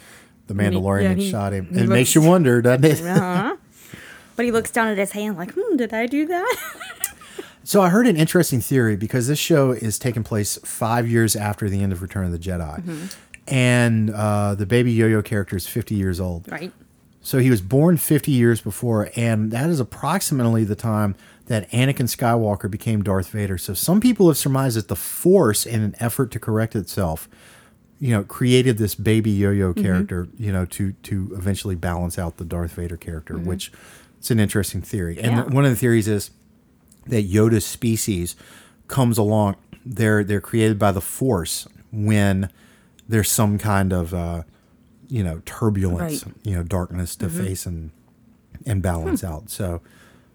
[0.45, 1.67] the Mandalorian yeah, he- shot him.
[1.71, 3.01] It makes you wonder, doesn't it?
[3.01, 3.55] uh-huh.
[4.35, 6.55] But he looks down at his hand like, "Hmm, did I do that?"
[7.63, 11.67] So I heard an interesting theory because this show is taking place five years after
[11.67, 13.05] the end of Return of the Jedi, Mm-hmm.
[13.47, 16.51] and uh, the Baby Yo-Yo character is fifty years old.
[16.51, 16.71] right.
[17.25, 21.15] So he was born 50 years before, and that is approximately the time
[21.47, 23.57] that Anakin Skywalker became Darth Vader.
[23.57, 27.27] So some people have surmised that the Force, in an effort to correct itself,
[27.99, 32.45] you know, created this baby yo-yo character, you know, to to eventually balance out the
[32.45, 33.71] Darth Vader character, which
[34.19, 35.17] it's an interesting theory.
[35.19, 35.43] And Yeah.
[35.45, 36.29] one of the theories is
[37.07, 38.35] that Yoda's species
[38.87, 39.55] comes along.
[39.83, 42.51] They're they're created by the Force when
[43.09, 44.43] there's some kind of uh,
[45.09, 46.35] you know turbulence, Right.
[46.43, 47.91] you know darkness to face and
[48.65, 49.49] and balance out.
[49.49, 49.81] So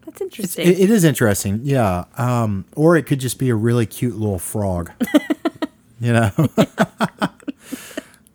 [0.06, 0.66] That's interesting.
[0.66, 2.04] it, it is interesting, yeah.
[2.16, 4.90] Um, or it could just be a really cute little frog,
[6.00, 6.30] you know.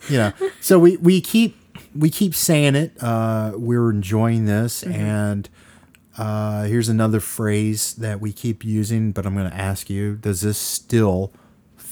[0.09, 0.31] you know.
[0.61, 1.57] So we we keep
[1.95, 2.91] we keep saying it.
[3.01, 4.93] Uh, we're enjoying this, Mm-hmm.
[5.01, 5.49] and
[6.17, 9.11] uh, here's another phrase that we keep using.
[9.11, 11.31] But I'm going to ask you: Does this still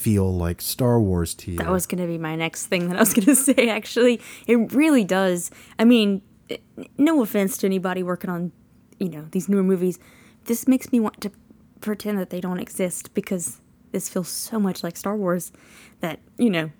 [0.04, 1.56] feel like Star Wars to you?
[1.56, 4.20] That was going to be my next thing that I was going to say, actually.
[4.46, 5.50] It really does.
[5.78, 6.58] I mean, eh,
[6.98, 8.52] no offense to anybody working on,
[8.98, 9.98] you know, these newer movies.
[10.44, 11.32] This makes me want to
[11.80, 13.62] pretend that they don't exist because
[13.92, 15.52] this feels so much like Star Wars
[16.00, 16.70] that, you know,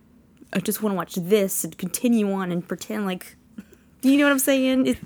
[0.52, 3.36] I just want to watch this and continue on and pretend like.
[4.02, 4.86] Do you know what I'm saying?
[4.86, 4.98] It,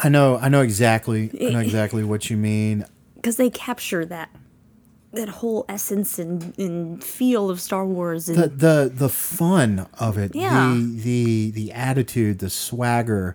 [0.00, 0.38] I know.
[0.38, 1.30] I know exactly.
[1.40, 2.84] I know exactly what you mean.
[3.14, 4.28] because they capture that
[5.12, 10.16] that whole essence and, and feel of Star Wars and the the the fun of
[10.18, 10.72] it, Yeah.
[10.74, 13.34] the the the attitude, the swagger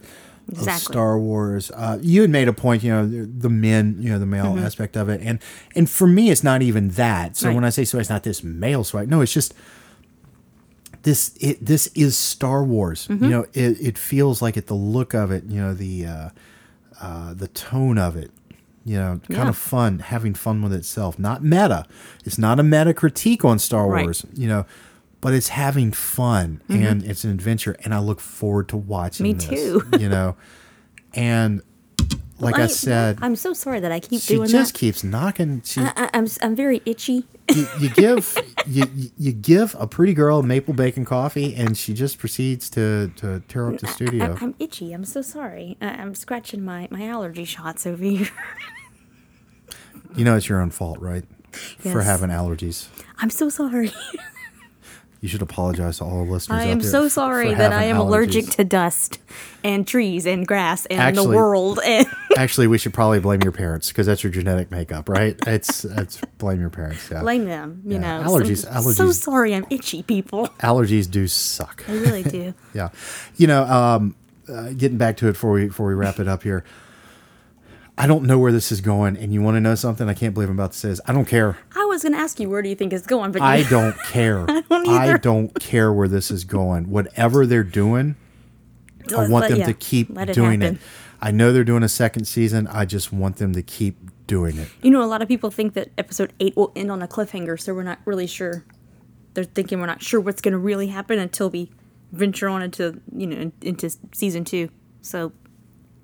[0.58, 1.72] of Star Wars.
[1.72, 4.54] Uh, you had made a point, you know, the, the men, you know, the male
[4.54, 4.64] Mm-hmm.
[4.66, 5.40] aspect of it, and
[5.76, 7.36] and for me, it's not even that.
[7.36, 7.56] So Right.
[7.56, 9.10] when I say so, it's not this male swag.
[9.10, 9.54] No, it's just
[11.04, 11.36] this.
[11.42, 13.08] It this is Star Wars.
[13.08, 13.24] Mm-hmm.
[13.24, 14.68] You know, it it feels like it.
[14.68, 16.30] The look of it, you know, the uh,
[17.02, 18.32] uh, the tone of it.
[18.88, 19.50] You know, kind Yeah.
[19.50, 21.18] of fun, having fun with itself.
[21.18, 21.86] Not meta.
[22.24, 24.04] It's not a meta critique on Star Right.
[24.06, 24.24] Wars.
[24.36, 24.66] You know,
[25.22, 29.26] but it's having fun and it's an adventure, and I look forward to watching.
[29.26, 29.50] Mm-hmm.
[29.52, 29.84] Me this, too.
[30.00, 30.36] You know,
[31.16, 31.64] and
[32.40, 34.48] like I, I- said, I'm so sorry that I keep doing that.
[34.50, 35.62] she just keeps knocking.
[35.66, 37.26] She I, I'm s- I'm very itchy.
[37.56, 38.84] you, you give you,
[39.18, 43.74] you- give a pretty girl maple bacon coffee, and she just proceeds to to tear
[43.74, 44.26] up the studio.
[44.26, 44.94] I'm, I'm itchy.
[44.94, 45.76] I'm so sorry.
[45.82, 48.30] I, I'm scratching my my allergy shots over here.
[50.16, 51.24] You know it's your own fault, right?
[51.80, 52.88] For having allergies.
[53.18, 53.92] I'm so sorry.
[55.22, 56.62] You should apologize to all the listeners.
[56.62, 59.18] I am so sorry that I am allergic to dust
[59.64, 62.06] and trees and grass and Actually- the world and
[62.38, 65.36] Actually, we should probably blame your parents because that's your genetic makeup, right?
[65.48, 67.10] It's it's blame your parents.
[67.10, 67.22] Yeah.
[67.22, 67.82] blame them.
[67.88, 70.48] You Yeah, know, allergies- So, so allergies- sorry, I'm itchy, people.
[70.60, 71.84] Allergies do suck.
[71.88, 72.54] I really do.
[72.76, 72.90] Yeah.
[73.38, 74.16] You know, um,
[74.48, 76.64] uh, getting back to it before we before we wrap it up here.
[77.98, 80.10] I don't know where this is going, and you want to know something?
[80.10, 81.00] I can't believe I'm about to say this.
[81.06, 81.58] I don't care.
[81.76, 84.46] I was gonna ask you where do you think it's going, but I don't care.
[84.50, 85.18] I, don't either.
[85.18, 86.90] don't care where this is going.
[86.90, 88.16] Whatever they're doing,
[89.12, 90.78] I want let- them yeah, to keep let it doing it.
[91.22, 92.68] I know they're doing a second season.
[92.68, 94.68] I just want them to keep doing it.
[94.82, 97.60] You know, a lot of people think that episode eight will end on a cliffhanger,
[97.60, 98.66] so we're not really sure.
[99.34, 101.72] They're thinking we're not sure what's going to really happen until we
[102.12, 104.70] venture on into you know into season two.
[105.02, 105.32] So,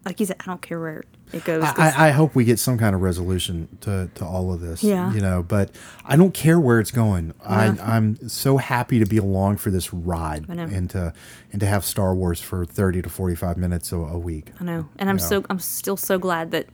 [0.05, 1.63] like you said, I don't care where it goes.
[1.63, 4.83] I, I hope we get some kind of resolution to, to all of this.
[4.83, 5.13] Yeah.
[5.13, 7.33] You know, but I don't care where it's going.
[7.43, 7.75] Yeah.
[7.79, 11.13] I, I'm so happy to be along for this ride and to
[11.51, 14.51] and to have Star Wars for 30 to 45 minutes a, a week.
[14.59, 15.25] I know, and I'm Yeah.
[15.25, 16.67] so I'm still so glad that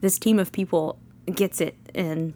[0.00, 0.98] this team of people
[1.32, 2.34] gets it, and,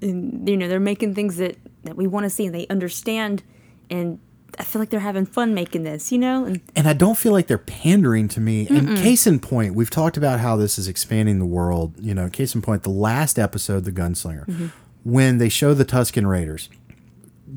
[0.00, 3.42] and you know they're making things that that we want to see, and they understand,
[3.90, 4.18] and
[4.58, 7.32] I feel like they're having fun making this, you know, and and I don't feel
[7.32, 8.66] like they're pandering to me.
[8.68, 11.94] And case in point, we've talked about how this is expanding the world.
[11.98, 14.70] You know, case in point, the last episode, The Gunslinger,
[15.04, 16.68] when they show the Tusken Raiders,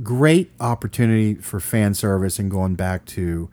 [0.03, 3.49] great opportunity for fan service and going back to,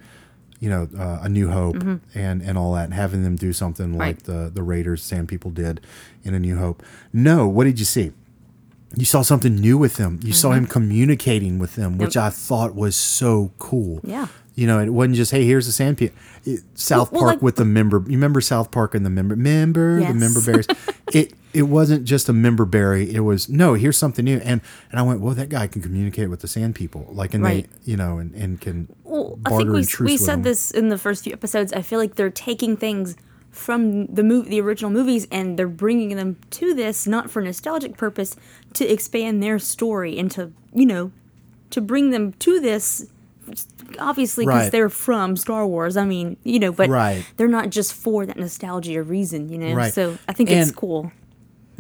[0.61, 1.77] you know, uh, A New Hope
[2.15, 5.51] and and all that, and having them do something like the the Raiders, Sand People
[5.51, 5.81] did
[6.23, 6.83] in A New Hope.
[7.13, 8.13] No, what did you see?
[8.95, 10.21] You saw something new with him.
[10.23, 10.73] You saw him mm-hmm.
[10.73, 14.01] communicating with them, which I thought was so cool.
[14.05, 14.29] Yeah.
[14.55, 16.17] You know, it wasn't just, hey, here's the sand people.
[16.75, 17.99] South Well- well, Park like- with the member.
[17.99, 20.67] You remember South Park and the member, member, the member berries.
[21.13, 23.13] it it wasn't just a member berry.
[23.13, 24.39] It was no, here's something new.
[24.39, 27.43] And and I went, well, that guy can communicate with the sand people, like, and
[27.43, 27.67] Right.
[27.85, 30.43] they, you know, and, and can Well, I think we, we said them.
[30.43, 31.73] this in the first few episodes.
[31.73, 33.17] I feel like they're taking things
[33.53, 37.97] from the movie, the original movies, and they're bringing them to this not for nostalgic
[37.97, 38.35] purpose
[38.75, 41.13] to expand their story and to you know
[41.71, 43.07] to bring them to this.
[43.99, 44.73] Obviously, because Right.
[44.73, 45.97] they're from Star Wars.
[45.99, 47.27] I mean, you know, but Right.
[47.37, 49.75] they're not just for that nostalgia reason, you know.
[49.75, 49.93] Right.
[49.93, 51.13] So I think it's cool.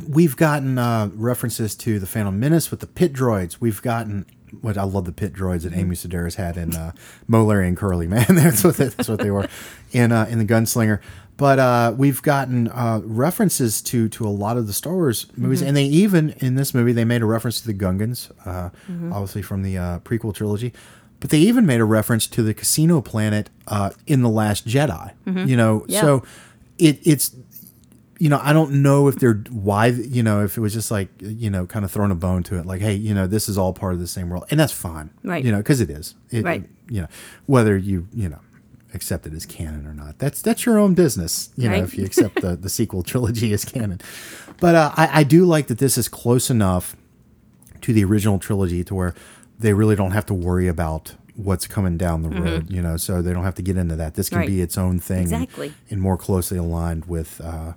[0.09, 3.59] We've gotten uh, references to the Phantom Menace with the pit droids.
[3.61, 4.27] We've gotten
[4.61, 6.93] what I love the pit droids that Amy Sedaris had in uh,
[7.27, 8.07] Moe, Larry, and Curly.
[8.07, 9.49] Man, that's what they, that's what they were
[9.93, 11.01] in uh, in the Gunslinger.
[11.39, 15.63] But uh, we've gotten uh, references to to a lot of the Star Wars movies,
[15.63, 18.71] and they even in this movie they made a reference to the Gungans, uh,
[19.13, 20.73] obviously from the uh, prequel trilogy.
[21.21, 25.13] But they even made a reference to the Casino Planet uh, in the Last Jedi.
[25.49, 26.01] You know, Yeah.
[26.01, 26.23] so
[26.79, 27.35] it it's
[28.19, 31.09] you know, I don't know if they're why, you know, if it was just like,
[31.19, 33.59] you know, kind of throwing a bone to it, like, hey, you know, this is
[33.59, 35.45] all part of the same world, and that's fine, Right.
[35.45, 36.69] You know, because it is, it, Right.
[36.89, 37.09] You know,
[37.47, 38.39] whether you, you know,
[38.95, 41.85] accept it as canon or not, that's that's your own business, you know, Right.
[41.85, 44.01] if you accept the the sequel trilogy as canon.
[44.61, 46.97] But uh, I, I do like that this is close enough
[47.81, 49.15] to the original trilogy to where
[49.59, 53.23] they really don't have to worry about what's coming down the road, you know, so
[53.23, 54.15] they don't have to get into that.
[54.15, 54.41] This can Mm-hmm.
[54.43, 54.49] Right.
[54.49, 55.73] be its own thing, and- Exactly.
[55.91, 57.73] and, more closely aligned with uh,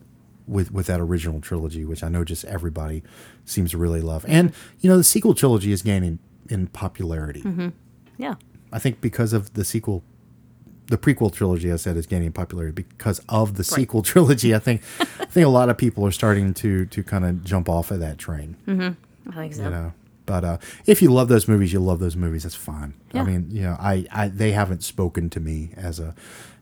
[0.47, 3.01] with with that original trilogy, which I know just everybody
[3.45, 4.25] seems to really love.
[4.27, 4.51] And
[4.81, 7.43] you know, the sequel trilogy is gaining in popularity.
[8.17, 8.35] Yeah.
[8.71, 10.03] I think because of the sequel.
[10.87, 14.53] The prequel trilogy, I said, is gaining popularity because of the sequel trilogy.
[14.53, 17.67] I think, I think a lot of people are starting to to kind of jump
[17.69, 18.55] off of that train.
[18.67, 19.63] I think so.
[19.63, 19.93] you know?
[20.27, 22.93] But uh if you love those movies you love those movies that's fine.
[23.13, 26.13] I mean you know I, I they haven't spoken to me as a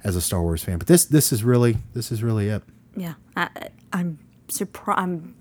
[0.03, 2.61] as a star wars fan but this this is really this is really it.
[2.95, 4.99] Yeah, I, I- I'm surprised.
[4.99, 5.35] I'm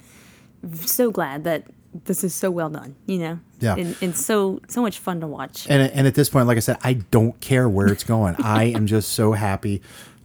[0.76, 1.66] so glad that
[2.04, 2.96] this is so well done.
[3.06, 3.76] You know, Yeah.
[3.76, 5.66] and, and so so much fun to watch.
[5.68, 8.64] and and at this point like i said i don't care where it's going i
[8.64, 9.82] am just so happy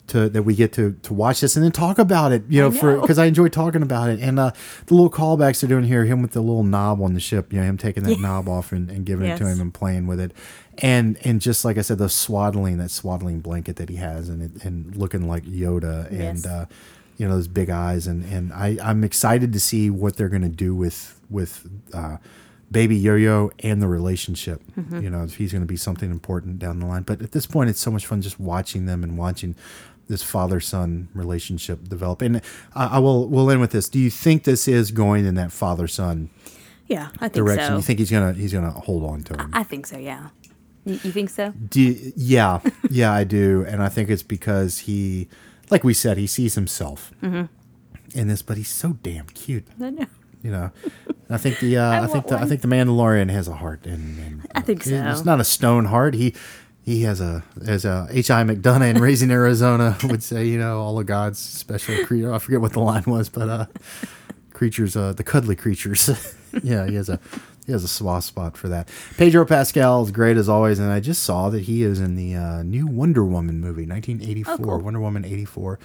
[0.07, 2.71] to that we get to to watch this and then talk about it you know,
[2.71, 4.51] for because i enjoy talking about it and uh
[4.85, 7.59] the little callbacks they're doing here him with the little knob on the ship you
[7.59, 8.21] know him taking that Yeah.
[8.21, 10.31] knob off and, and giving it to him and playing with it
[10.77, 14.41] and and just like i said the swaddling that swaddling blanket that he has and
[14.43, 16.45] it, and looking like yoda and Yes.
[16.45, 16.65] uh
[17.17, 20.43] you know, those big eyes, and and I I'm excited to see what they're going
[20.43, 22.17] to do with with uh,
[22.71, 24.61] baby Yo-Yo and the relationship.
[24.77, 25.01] Mm-hmm.
[25.01, 27.03] You know, if he's going to be something important down the line.
[27.03, 29.55] But at this point, it's so much fun just watching them and watching
[30.07, 32.21] this father son relationship develop.
[32.21, 32.41] And
[32.73, 33.89] I, I will we'll end with this.
[33.89, 36.29] Do you think this is going in that father son
[36.87, 37.67] Yeah, I think direction?
[37.67, 37.75] so.
[37.77, 39.49] You think he's gonna he's gonna hold on to him?
[39.53, 39.97] I think so.
[39.97, 40.29] Yeah.
[40.85, 41.51] You, you think so?
[41.51, 41.81] Do
[42.15, 45.27] yeah, yeah, I do, and I think it's because he,
[45.69, 47.45] like we said, he sees himself Mm-hmm.
[48.17, 50.05] in this, but he's so damn cute, I know.
[50.43, 50.71] you know.
[51.29, 53.85] I think the uh, I, think want the, I think the Mandalorian has a heart,
[53.85, 55.23] and, and I think It's so.
[55.23, 56.13] not a stone heart.
[56.13, 56.33] He
[56.81, 58.43] he has a as a H.I.
[58.43, 62.33] McDunnough in Raising Arizona would say, you know, all of God's special creature.
[62.33, 63.65] I forget what the line was, but uh,
[64.53, 66.09] creatures, uh, the cuddly creatures.
[66.63, 67.19] yeah, he has a
[67.67, 68.89] he has a soft spot for that.
[69.17, 72.33] Pedro Pascal is great as always, and I just saw that he is in the
[72.35, 74.79] uh, new Wonder Woman movie, 1984, Oh, cool.
[74.79, 75.77] Wonder Woman 84.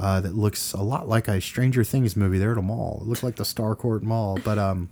[0.00, 2.98] Uh, that looks a lot like a Stranger Things movie there at a mall.
[3.02, 4.90] It looks like the Starcourt Mall, but um,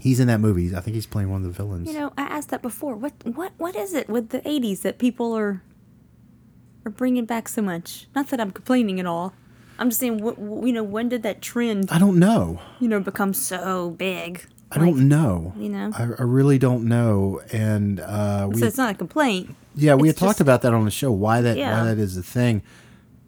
[0.00, 0.74] he's in that movie.
[0.76, 1.88] I think he's playing one of the villains.
[1.88, 2.96] You know, I asked that before.
[2.96, 5.62] What what what is it with the '80s that people are
[6.84, 8.08] are bringing back so much?
[8.14, 9.32] Not that I'm complaining at all.
[9.78, 12.60] I'm just saying, what, you know, when did that trend, I don't know.
[12.80, 14.46] you know, become so big?
[14.72, 15.52] I don't know.
[15.56, 15.90] you know?
[15.96, 17.40] I, I really don't know.
[17.52, 19.54] And uh, we, So it's not a complaint.
[19.74, 21.12] yeah, we had it's talked about that on the show.
[21.12, 21.56] Why that?
[21.56, 21.78] Yeah.
[21.80, 22.62] Why that is a thing?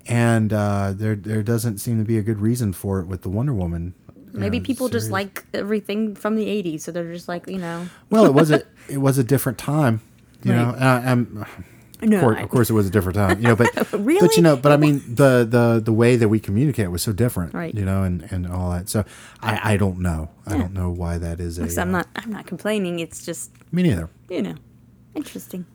[0.07, 3.29] And uh, there, there doesn't seem to be a good reason for it with the
[3.29, 3.95] Wonder Woman.
[4.33, 7.89] Maybe know, people just like everything from the '80s, so they're just like, you know,
[8.11, 10.01] Well, it was a, it was a different time.
[10.43, 10.77] You know, Right.
[10.77, 11.47] and I, I'm.
[12.03, 13.57] No, Of course, I- of course, it was a different time, you know.
[13.57, 17.03] But but you know, but I mean, the the the way that we communicate was
[17.03, 17.75] so different, Right.
[17.75, 18.89] You know, and and all that.
[18.89, 19.05] So
[19.41, 20.31] I I don't know.
[20.47, 20.59] I Yeah.
[20.59, 21.63] don't know why that is a.
[21.81, 23.01] I'm uh, not, I'm not complaining.
[23.01, 24.09] It's just, Me neither.
[24.29, 24.55] you know,
[25.15, 25.67] interesting.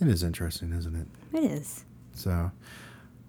[0.00, 1.06] It is interesting, isn't it?
[1.32, 1.84] It is.
[2.14, 2.50] So,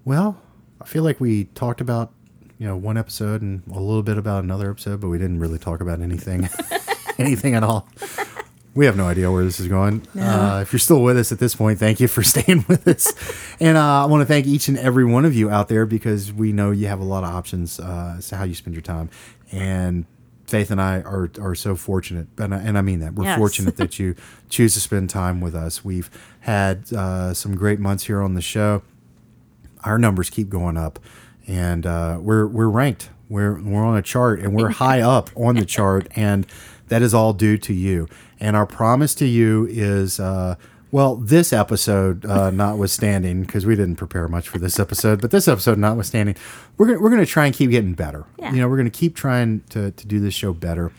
[0.05, 0.41] well,
[0.81, 2.11] I feel like we talked about
[2.57, 5.59] you know one episode and a little bit about another episode, but we didn't really
[5.59, 6.49] talk about anything,
[7.17, 7.87] anything at all.
[8.75, 10.07] We have no idea where this is going.
[10.19, 13.13] Uh, if you're still with us at this point, thank you for staying with us.
[13.59, 16.33] And uh, I want to thank each and every one of you out there because
[16.33, 18.81] we know you have a lot of options uh, as to how you spend your
[18.81, 19.09] time.
[19.51, 20.05] And
[20.47, 23.13] Faith and I are, are so fortunate, and I, and I mean that.
[23.13, 23.37] We're Yes.
[23.37, 24.13] fortunate that you
[24.49, 25.85] choose to spend time with us.
[25.85, 26.09] We've
[26.41, 28.81] had uh, some great months here on the show
[29.83, 30.99] our numbers keep going up,
[31.47, 33.09] and uh, we're we're ranked.
[33.29, 36.45] We're we're on a chart, and we're high up on the chart, and
[36.87, 38.07] that is all due to you.
[38.39, 40.19] And our promise to you is.
[40.19, 40.55] Uh,
[40.91, 45.47] well, this episode uh, notwithstanding, because we didn't prepare much for this episode, but this
[45.47, 46.35] episode notwithstanding,
[46.77, 48.25] we're gonna, we're going to try and keep getting better.
[48.37, 48.53] Yeah.
[48.53, 50.91] You know, we're going to keep trying to, to do this show better.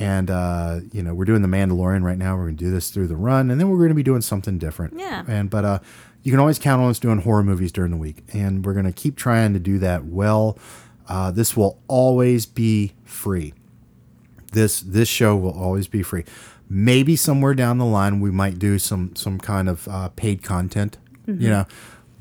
[0.00, 2.36] And, uh, you know, we're doing The Mandalorian right now.
[2.36, 4.22] We're going to do this through the run, and then we're going to be doing
[4.22, 4.94] something different.
[4.98, 5.24] Yeah.
[5.28, 5.78] And, but uh,
[6.22, 8.24] you can always count on us doing horror movies during the week.
[8.32, 10.58] And we're going to keep trying to do that well.
[11.08, 13.54] Uh, this will always be free.
[14.52, 16.24] This this show will always be free.
[16.70, 20.98] Maybe somewhere down the line we might do some some kind of uh, paid content,
[21.26, 21.66] you know,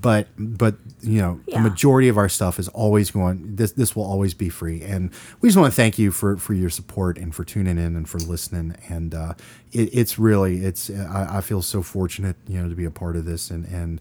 [0.08, 1.58] but but you know Yeah.
[1.62, 3.56] the majority of our stuff is always going.
[3.58, 6.54] This this will always be free, and we just want to thank you for for
[6.54, 8.76] your support and for tuning in and for listening.
[8.88, 9.34] And uh,
[9.74, 13.18] it, it's really it's I, I feel so fortunate you know to be a part
[13.18, 14.00] of this, and and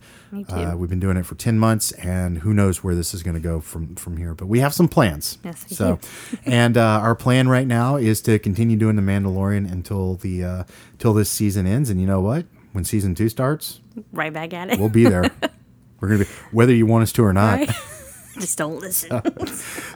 [0.48, 3.34] Uh, we've been doing it for ten months, and who knows where this is going
[3.42, 4.32] to go from from here.
[4.34, 5.38] But we have some plans.
[5.42, 6.38] Yes, we so do.
[6.62, 10.64] and uh, our plan right now is to continue doing the Mandalorian until the uh,
[10.98, 11.90] till this season ends.
[11.90, 12.44] And you know what?
[12.72, 13.80] When season two starts,
[14.12, 14.78] Right back at it.
[14.78, 15.30] we'll be there.
[16.00, 17.58] We're gonna be whether you want us to or not.
[17.60, 17.70] Right?
[18.38, 19.22] just don't listen.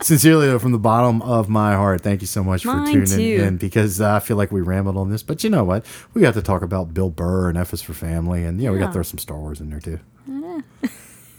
[0.00, 3.38] Sincerely, though, from the bottom of my heart, thank you so much Mine for tuning
[3.38, 3.44] too.
[3.44, 5.22] in because uh, I feel like we rambled on this.
[5.22, 5.84] But you know what?
[6.14, 8.78] We got to talk about Bill Burr and F is for Family, and yeah, we
[8.78, 10.00] got to throw some Star Wars in there too.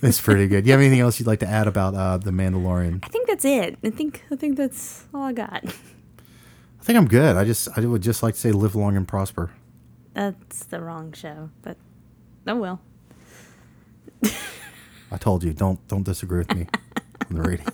[0.04, 0.66] It's pretty good.
[0.66, 3.04] You have anything else you'd like to add about uh, the Mandalorian?
[3.04, 3.78] I think that's it.
[3.84, 5.62] I think I think that's all I got.
[5.64, 7.36] I think I'm good.
[7.36, 9.52] I just I would just like to say live long and prosper.
[10.12, 11.76] That's the wrong show, but
[12.48, 12.80] oh well.
[15.10, 16.66] I told you, don't don't disagree with me
[17.30, 17.66] on the radio.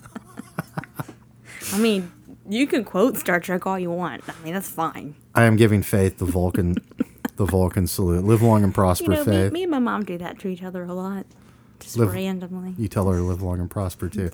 [1.73, 2.11] I mean,
[2.49, 4.23] you can quote Star Trek all you want.
[4.29, 5.15] I mean, that's fine.
[5.35, 6.77] I am giving Faith the Vulcan
[7.37, 8.25] the Vulcan salute.
[8.25, 9.53] Live long and prosper, You know, me, Faith.
[9.53, 11.27] me and my mom do that to each other a lot,
[11.81, 12.75] just Live- randomly.
[12.79, 14.31] You tell her to live long and prosper too.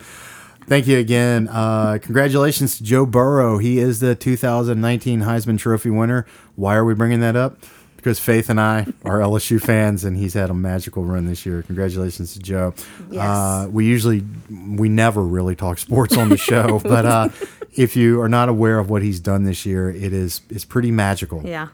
[0.66, 1.46] Thank you again.
[1.48, 3.58] Uh, congratulations to Joe Burrow.
[3.58, 6.24] He is the 2019 Heisman Trophy winner.
[6.56, 7.58] Why are we bringing that up?
[8.04, 11.62] Because Faith and I are LSU fans, and he's had a magical run this year.
[11.62, 12.74] Congratulations to Joe.
[13.10, 13.22] Yes.
[13.24, 17.28] Uh, we usually, we never really talk sports on the show, but uh,
[17.72, 20.90] if you are not aware of what he's done this year, it is it's pretty
[20.90, 21.68] magical Yeah.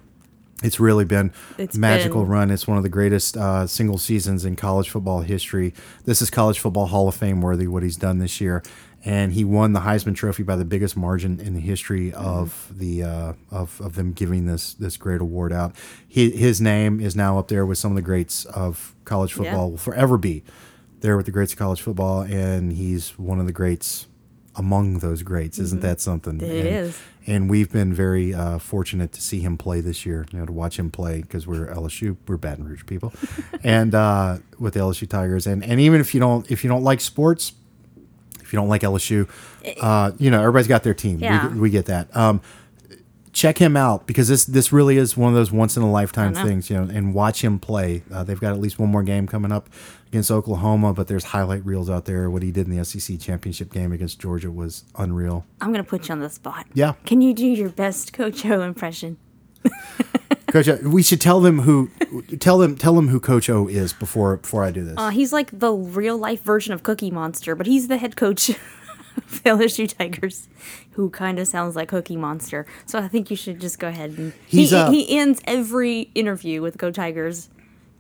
[0.63, 2.51] it's really been It's magical been- run.
[2.53, 5.75] It's one of the greatest uh, single seasons in college football history.
[6.05, 8.63] This is college football Hall of Fame worthy what he's done this year,
[9.05, 13.03] and he won the Heisman Trophy by the biggest margin in the history of the
[13.03, 15.75] uh, of of them giving this this great award out.
[16.07, 19.67] He, his name is now up there with some of the greats of college football.
[19.67, 19.71] Yeah.
[19.71, 20.45] Will forever be
[21.01, 24.07] there with the greats of college football, and he's one of the greats
[24.57, 25.59] among those greats.
[25.59, 26.41] Isn't that something?
[26.41, 27.01] It and, is.
[27.27, 30.27] And we've been very uh, fortunate to see him play this year.
[30.33, 33.15] You know, to watch him play because we're LSU, we're Baton Rouge people,
[33.65, 35.47] and uh, with the LSU Tigers.
[35.47, 37.53] And and even if you don't if you don't like sports,
[38.51, 39.29] if you don't like LSU,
[39.81, 41.21] uh, you know everybody's got their team.
[41.21, 41.47] Yeah.
[41.51, 42.15] We, we get that.
[42.17, 42.41] Um,
[43.33, 46.35] check him out because this this really is one of those once in a lifetime
[46.35, 46.69] things.
[46.69, 48.03] You know, and watch him play.
[48.13, 49.71] Uh, they've got at least one more game coming up
[50.09, 52.29] against Oklahoma, but there's highlight reels out there.
[52.29, 55.47] What he did in the SEC championship game against Georgia was unreal.
[55.61, 56.67] I'm gonna put you on the spot.
[56.75, 56.95] Yeah.
[57.07, 59.17] Can you do your best Coach O impression?
[60.51, 61.91] Coach, O, we should tell them who
[62.39, 64.95] tell them tell them who Coach O is before before I do this.
[64.97, 68.49] Uh, he's like the real life version of Cookie Monster, but he's the head coach
[69.17, 70.49] of LSU Tigers,
[70.93, 72.67] who kind of sounds like Cookie Monster.
[72.87, 76.11] So I think you should just go ahead and He's, he, uh, he ends every
[76.15, 77.49] interview with Go Tigers.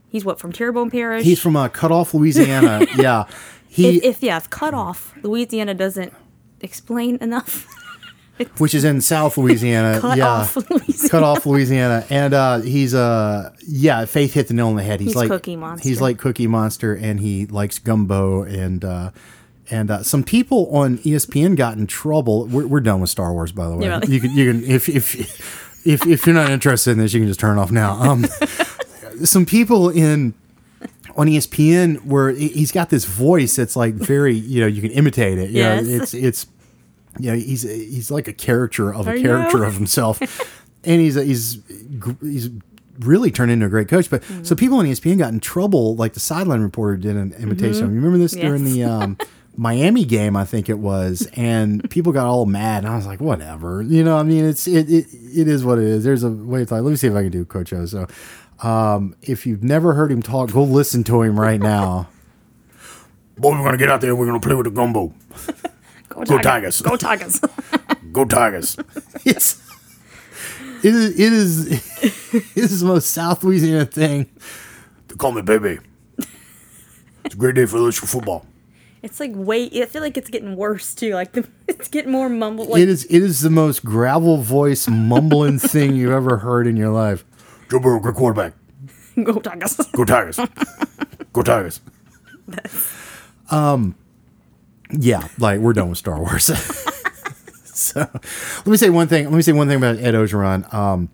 [0.09, 1.25] He's what from Terrebonne Parish.
[1.25, 2.85] He's from uh, Cut Off, Louisiana.
[2.97, 3.27] yeah,
[3.69, 6.13] he if, if yeah, if cut off Louisiana doesn't
[6.61, 7.67] explain enough.
[8.59, 10.01] which is in South Louisiana.
[10.01, 10.27] Cut yeah.
[10.29, 11.09] off Louisiana.
[11.09, 15.01] Cut off Louisiana, and uh, he's uh yeah, Faith hit the nail on the head.
[15.01, 15.89] He's, He's like Cookie Monster.
[15.89, 19.11] He's like Cookie Monster, and he likes gumbo, and uh,
[19.71, 22.47] and uh, some people on ESPN got in trouble.
[22.47, 23.87] We're, we're done with Star Wars, by the way.
[23.87, 24.15] Yeah, really?
[24.15, 27.29] You can you can if if if if you're not interested in this, you can
[27.29, 27.93] just turn it off now.
[27.93, 28.27] Um,
[29.25, 30.35] some people in
[31.17, 34.91] on ESPN where he- he's got this voice that's like very you know you can
[34.93, 35.51] imitate it.
[35.51, 36.47] You know, it's it's
[37.19, 39.65] you know he's he's like a character of a I character know.
[39.65, 40.21] of himself,
[40.85, 41.59] and he's he's
[42.23, 42.51] he's
[43.01, 44.09] really turned into a great coach.
[44.11, 44.45] But Mm-hmm.
[44.45, 45.97] so people on ESPN got in trouble.
[45.97, 47.85] Like the sideline reporter did an imitation.
[47.85, 47.95] of him.
[47.95, 48.75] You remember this during Mm-hmm.
[48.75, 48.85] The.
[48.85, 49.19] Um,
[49.57, 53.21] Miami game, I think it was, and people got all mad, and I was like,
[53.21, 54.17] "Whatever," you know.
[54.17, 56.05] I mean, it's it it, it is what it is.
[56.05, 56.75] There's a way to.
[56.81, 57.85] Let me see if I can do Coach O.
[57.85, 58.07] So,
[58.63, 62.09] um, if you've never heard him talk, go listen to him right now.
[63.37, 64.11] Boy, we're gonna get out there.
[64.11, 65.13] and We're gonna play with the gumbo.
[66.29, 66.83] Go Go Tigers.
[66.83, 67.41] Go Tigers.
[68.13, 68.77] Go Tigers.
[69.25, 69.61] It's
[70.83, 71.67] it is it is
[72.33, 74.27] it is the most South Louisiana thing.
[75.09, 75.79] They call me baby.
[77.25, 78.47] It's a great day for LSU football.
[79.03, 79.69] it's like way.
[79.75, 81.15] I feel like it's getting worse too.
[81.15, 82.69] Like the, it's getting more mumbled.
[82.71, 86.77] Like It is it is the most gravel voice mumbling thing you've ever heard in
[86.77, 87.25] your life.
[87.71, 88.55] Joe Burrow, great quarterback.
[89.23, 89.77] Go Tigers.
[89.93, 90.41] Go Tigers.
[91.33, 91.81] Go Tigers.
[94.93, 96.45] Yeah, like we're done with Star Wars.
[97.65, 99.25] so let me say one thing.
[99.25, 100.73] Let me say one thing about Ed Orgeron.
[100.73, 101.09] Um,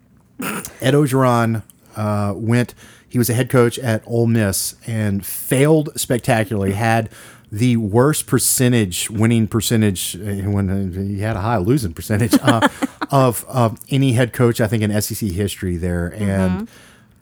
[0.81, 1.63] Ed Orgeron
[1.97, 2.75] uh, went.
[3.09, 6.73] He was a head coach at Ole Miss and failed spectacularly.
[6.73, 7.11] Had
[7.53, 12.69] the worst percentage, winning percentage, uh, when he had a high losing percentage uh,
[13.11, 14.61] of of any head coach.
[14.61, 16.69] I think in SEC history there, and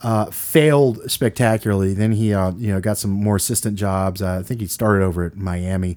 [0.04, 1.94] uh, failed spectacularly.
[1.94, 4.20] Then he, uh, you know, got some more assistant jobs.
[4.20, 5.96] Uh, I think he started over at Miami,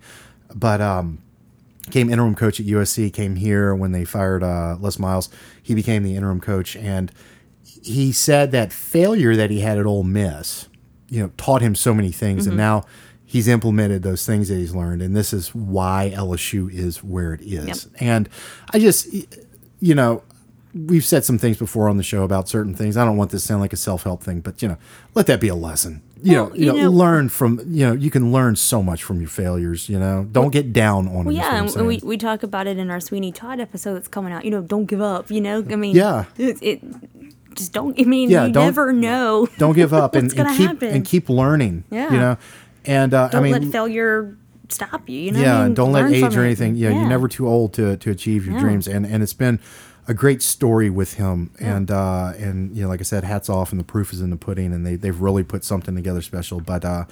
[0.53, 1.21] but um,
[1.85, 3.11] became interim coach at USC.
[3.13, 5.29] Came here when they fired uh, Les Miles.
[5.61, 7.11] He became the interim coach, and
[7.63, 10.67] he said that failure that he had at Ole Miss,
[11.09, 12.85] you know, taught him so many things, and now
[13.25, 17.41] he's implemented those things that he's learned, and this is why LSU is where it
[17.41, 17.85] is.
[17.85, 18.01] Yep.
[18.01, 18.29] And
[18.73, 19.13] I just,
[19.79, 20.23] you know,
[20.73, 22.97] we've said some things before on the show about certain things.
[22.97, 24.77] I don't want this to sound like a self help thing, but you know,
[25.13, 26.01] let that be a lesson.
[26.23, 28.81] You Well, know, you, you know, know- learn from you know, you can learn so
[28.81, 29.87] much from your failures.
[29.89, 31.25] You know, don't get down on.
[31.25, 34.33] Well, yeah, and we, we talk about it in our Sweeney Todd episode that's coming
[34.33, 34.43] out.
[34.45, 35.29] You know, don't give up.
[35.29, 36.25] You know, I mean, Yeah.
[36.37, 36.83] it, it
[37.55, 37.99] just don't.
[37.99, 39.47] I mean, Yeah, you don't- never know.
[39.57, 40.89] don't give up and, What's and keep happen?
[40.89, 41.83] and keep learning.
[41.91, 42.11] Yeah.
[42.11, 42.37] you know,
[42.85, 44.37] and uh, Don't I mean, let failure
[44.69, 45.19] stop you.
[45.19, 45.73] You know, what I yeah, mean?
[45.73, 46.75] don't let age or anything.
[46.75, 48.61] Yeah, you're never too old to to achieve your Yeah.
[48.61, 49.59] dreams, and and it's been
[50.07, 51.51] a great story with him.
[51.59, 54.29] And uh, and you know, like I said, hats off, and the proof is in
[54.29, 56.59] the pudding, and they they've really put something together special.
[56.59, 57.05] But uh,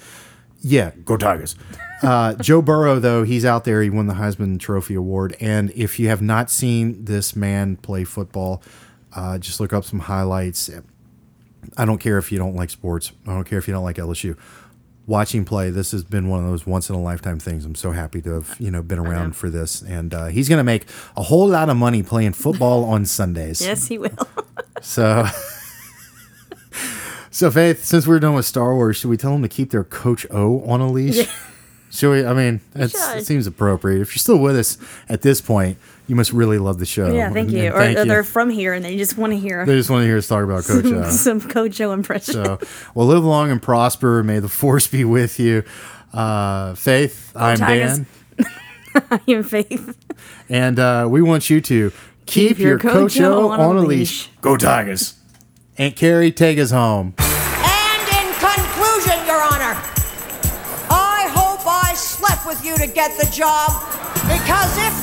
[0.60, 1.56] yeah, Go Tigers.
[2.02, 3.82] uh, Joe Burrow, though, he's out there.
[3.82, 8.04] He won the Heisman Trophy award, and if you have not seen this man play
[8.04, 8.62] football,
[9.14, 10.70] uh, just look up some highlights.
[11.76, 13.12] I don't care if you don't like sports.
[13.26, 14.36] I don't care if you don't like LSU.
[15.06, 17.64] Watching play, this has been one of those once in a lifetime things.
[17.64, 20.58] I'm so happy to have you know been around for this, and uh, he's going
[20.58, 20.86] to make
[21.16, 23.60] a whole lot of money playing football on Sundays.
[23.60, 24.10] Yes, he will.
[24.82, 25.24] So,
[27.30, 29.84] so Faith, since we're done with Star Wars, should we tell them to keep their
[29.84, 31.26] Coach O on a leash?
[31.90, 32.26] Should we?
[32.26, 32.90] I mean, it
[33.24, 34.02] seems appropriate.
[34.02, 34.76] If you're still with us
[35.08, 37.12] at this point, you must really love the show.
[37.12, 37.64] yeah, thank And- you.
[37.66, 39.90] and Or, thank or they're from here and they just want to hear They just
[39.90, 41.10] want to hear us talk about Coach O.
[41.10, 42.34] some Coach Joe impression.
[42.44, 42.58] So,
[42.94, 44.22] well, live long and prosper.
[44.22, 45.64] May the force be with you.
[46.12, 47.98] Uh, Faith, I'm Tigers.
[47.98, 48.06] Dan.
[49.28, 49.96] am faith.
[50.48, 51.92] And uh, we want you to
[52.24, 54.30] keep, your, Coach O on, a leash.
[54.40, 55.14] Go Tigers.
[55.76, 57.12] Aunt Carrie, take us home.
[57.18, 59.76] And in conclusion, Your Honor,
[60.88, 63.68] I hope I slept with you to get the job,
[64.24, 64.95] because if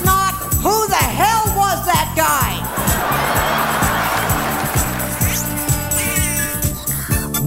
[2.15, 2.59] guy?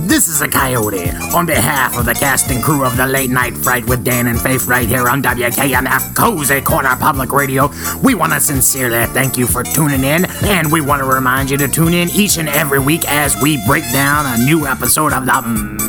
[0.06, 1.10] This is a coyote.
[1.34, 4.40] On behalf of the cast and crew of the Late Night Fright with Dan and
[4.40, 7.68] Faith right here on WKMF Cozy Corner Public Radio,
[8.02, 11.58] we want to sincerely thank you for tuning in, and we want to remind you
[11.58, 15.26] to tune in each and every week as we break down a new episode of
[15.26, 15.42] The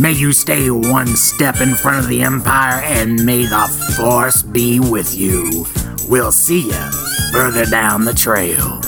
[0.00, 4.80] May you stay one step in front of the Empire, and may the Force be
[4.80, 5.64] with you.
[6.08, 6.90] We'll see you
[7.32, 8.85] further down the trail.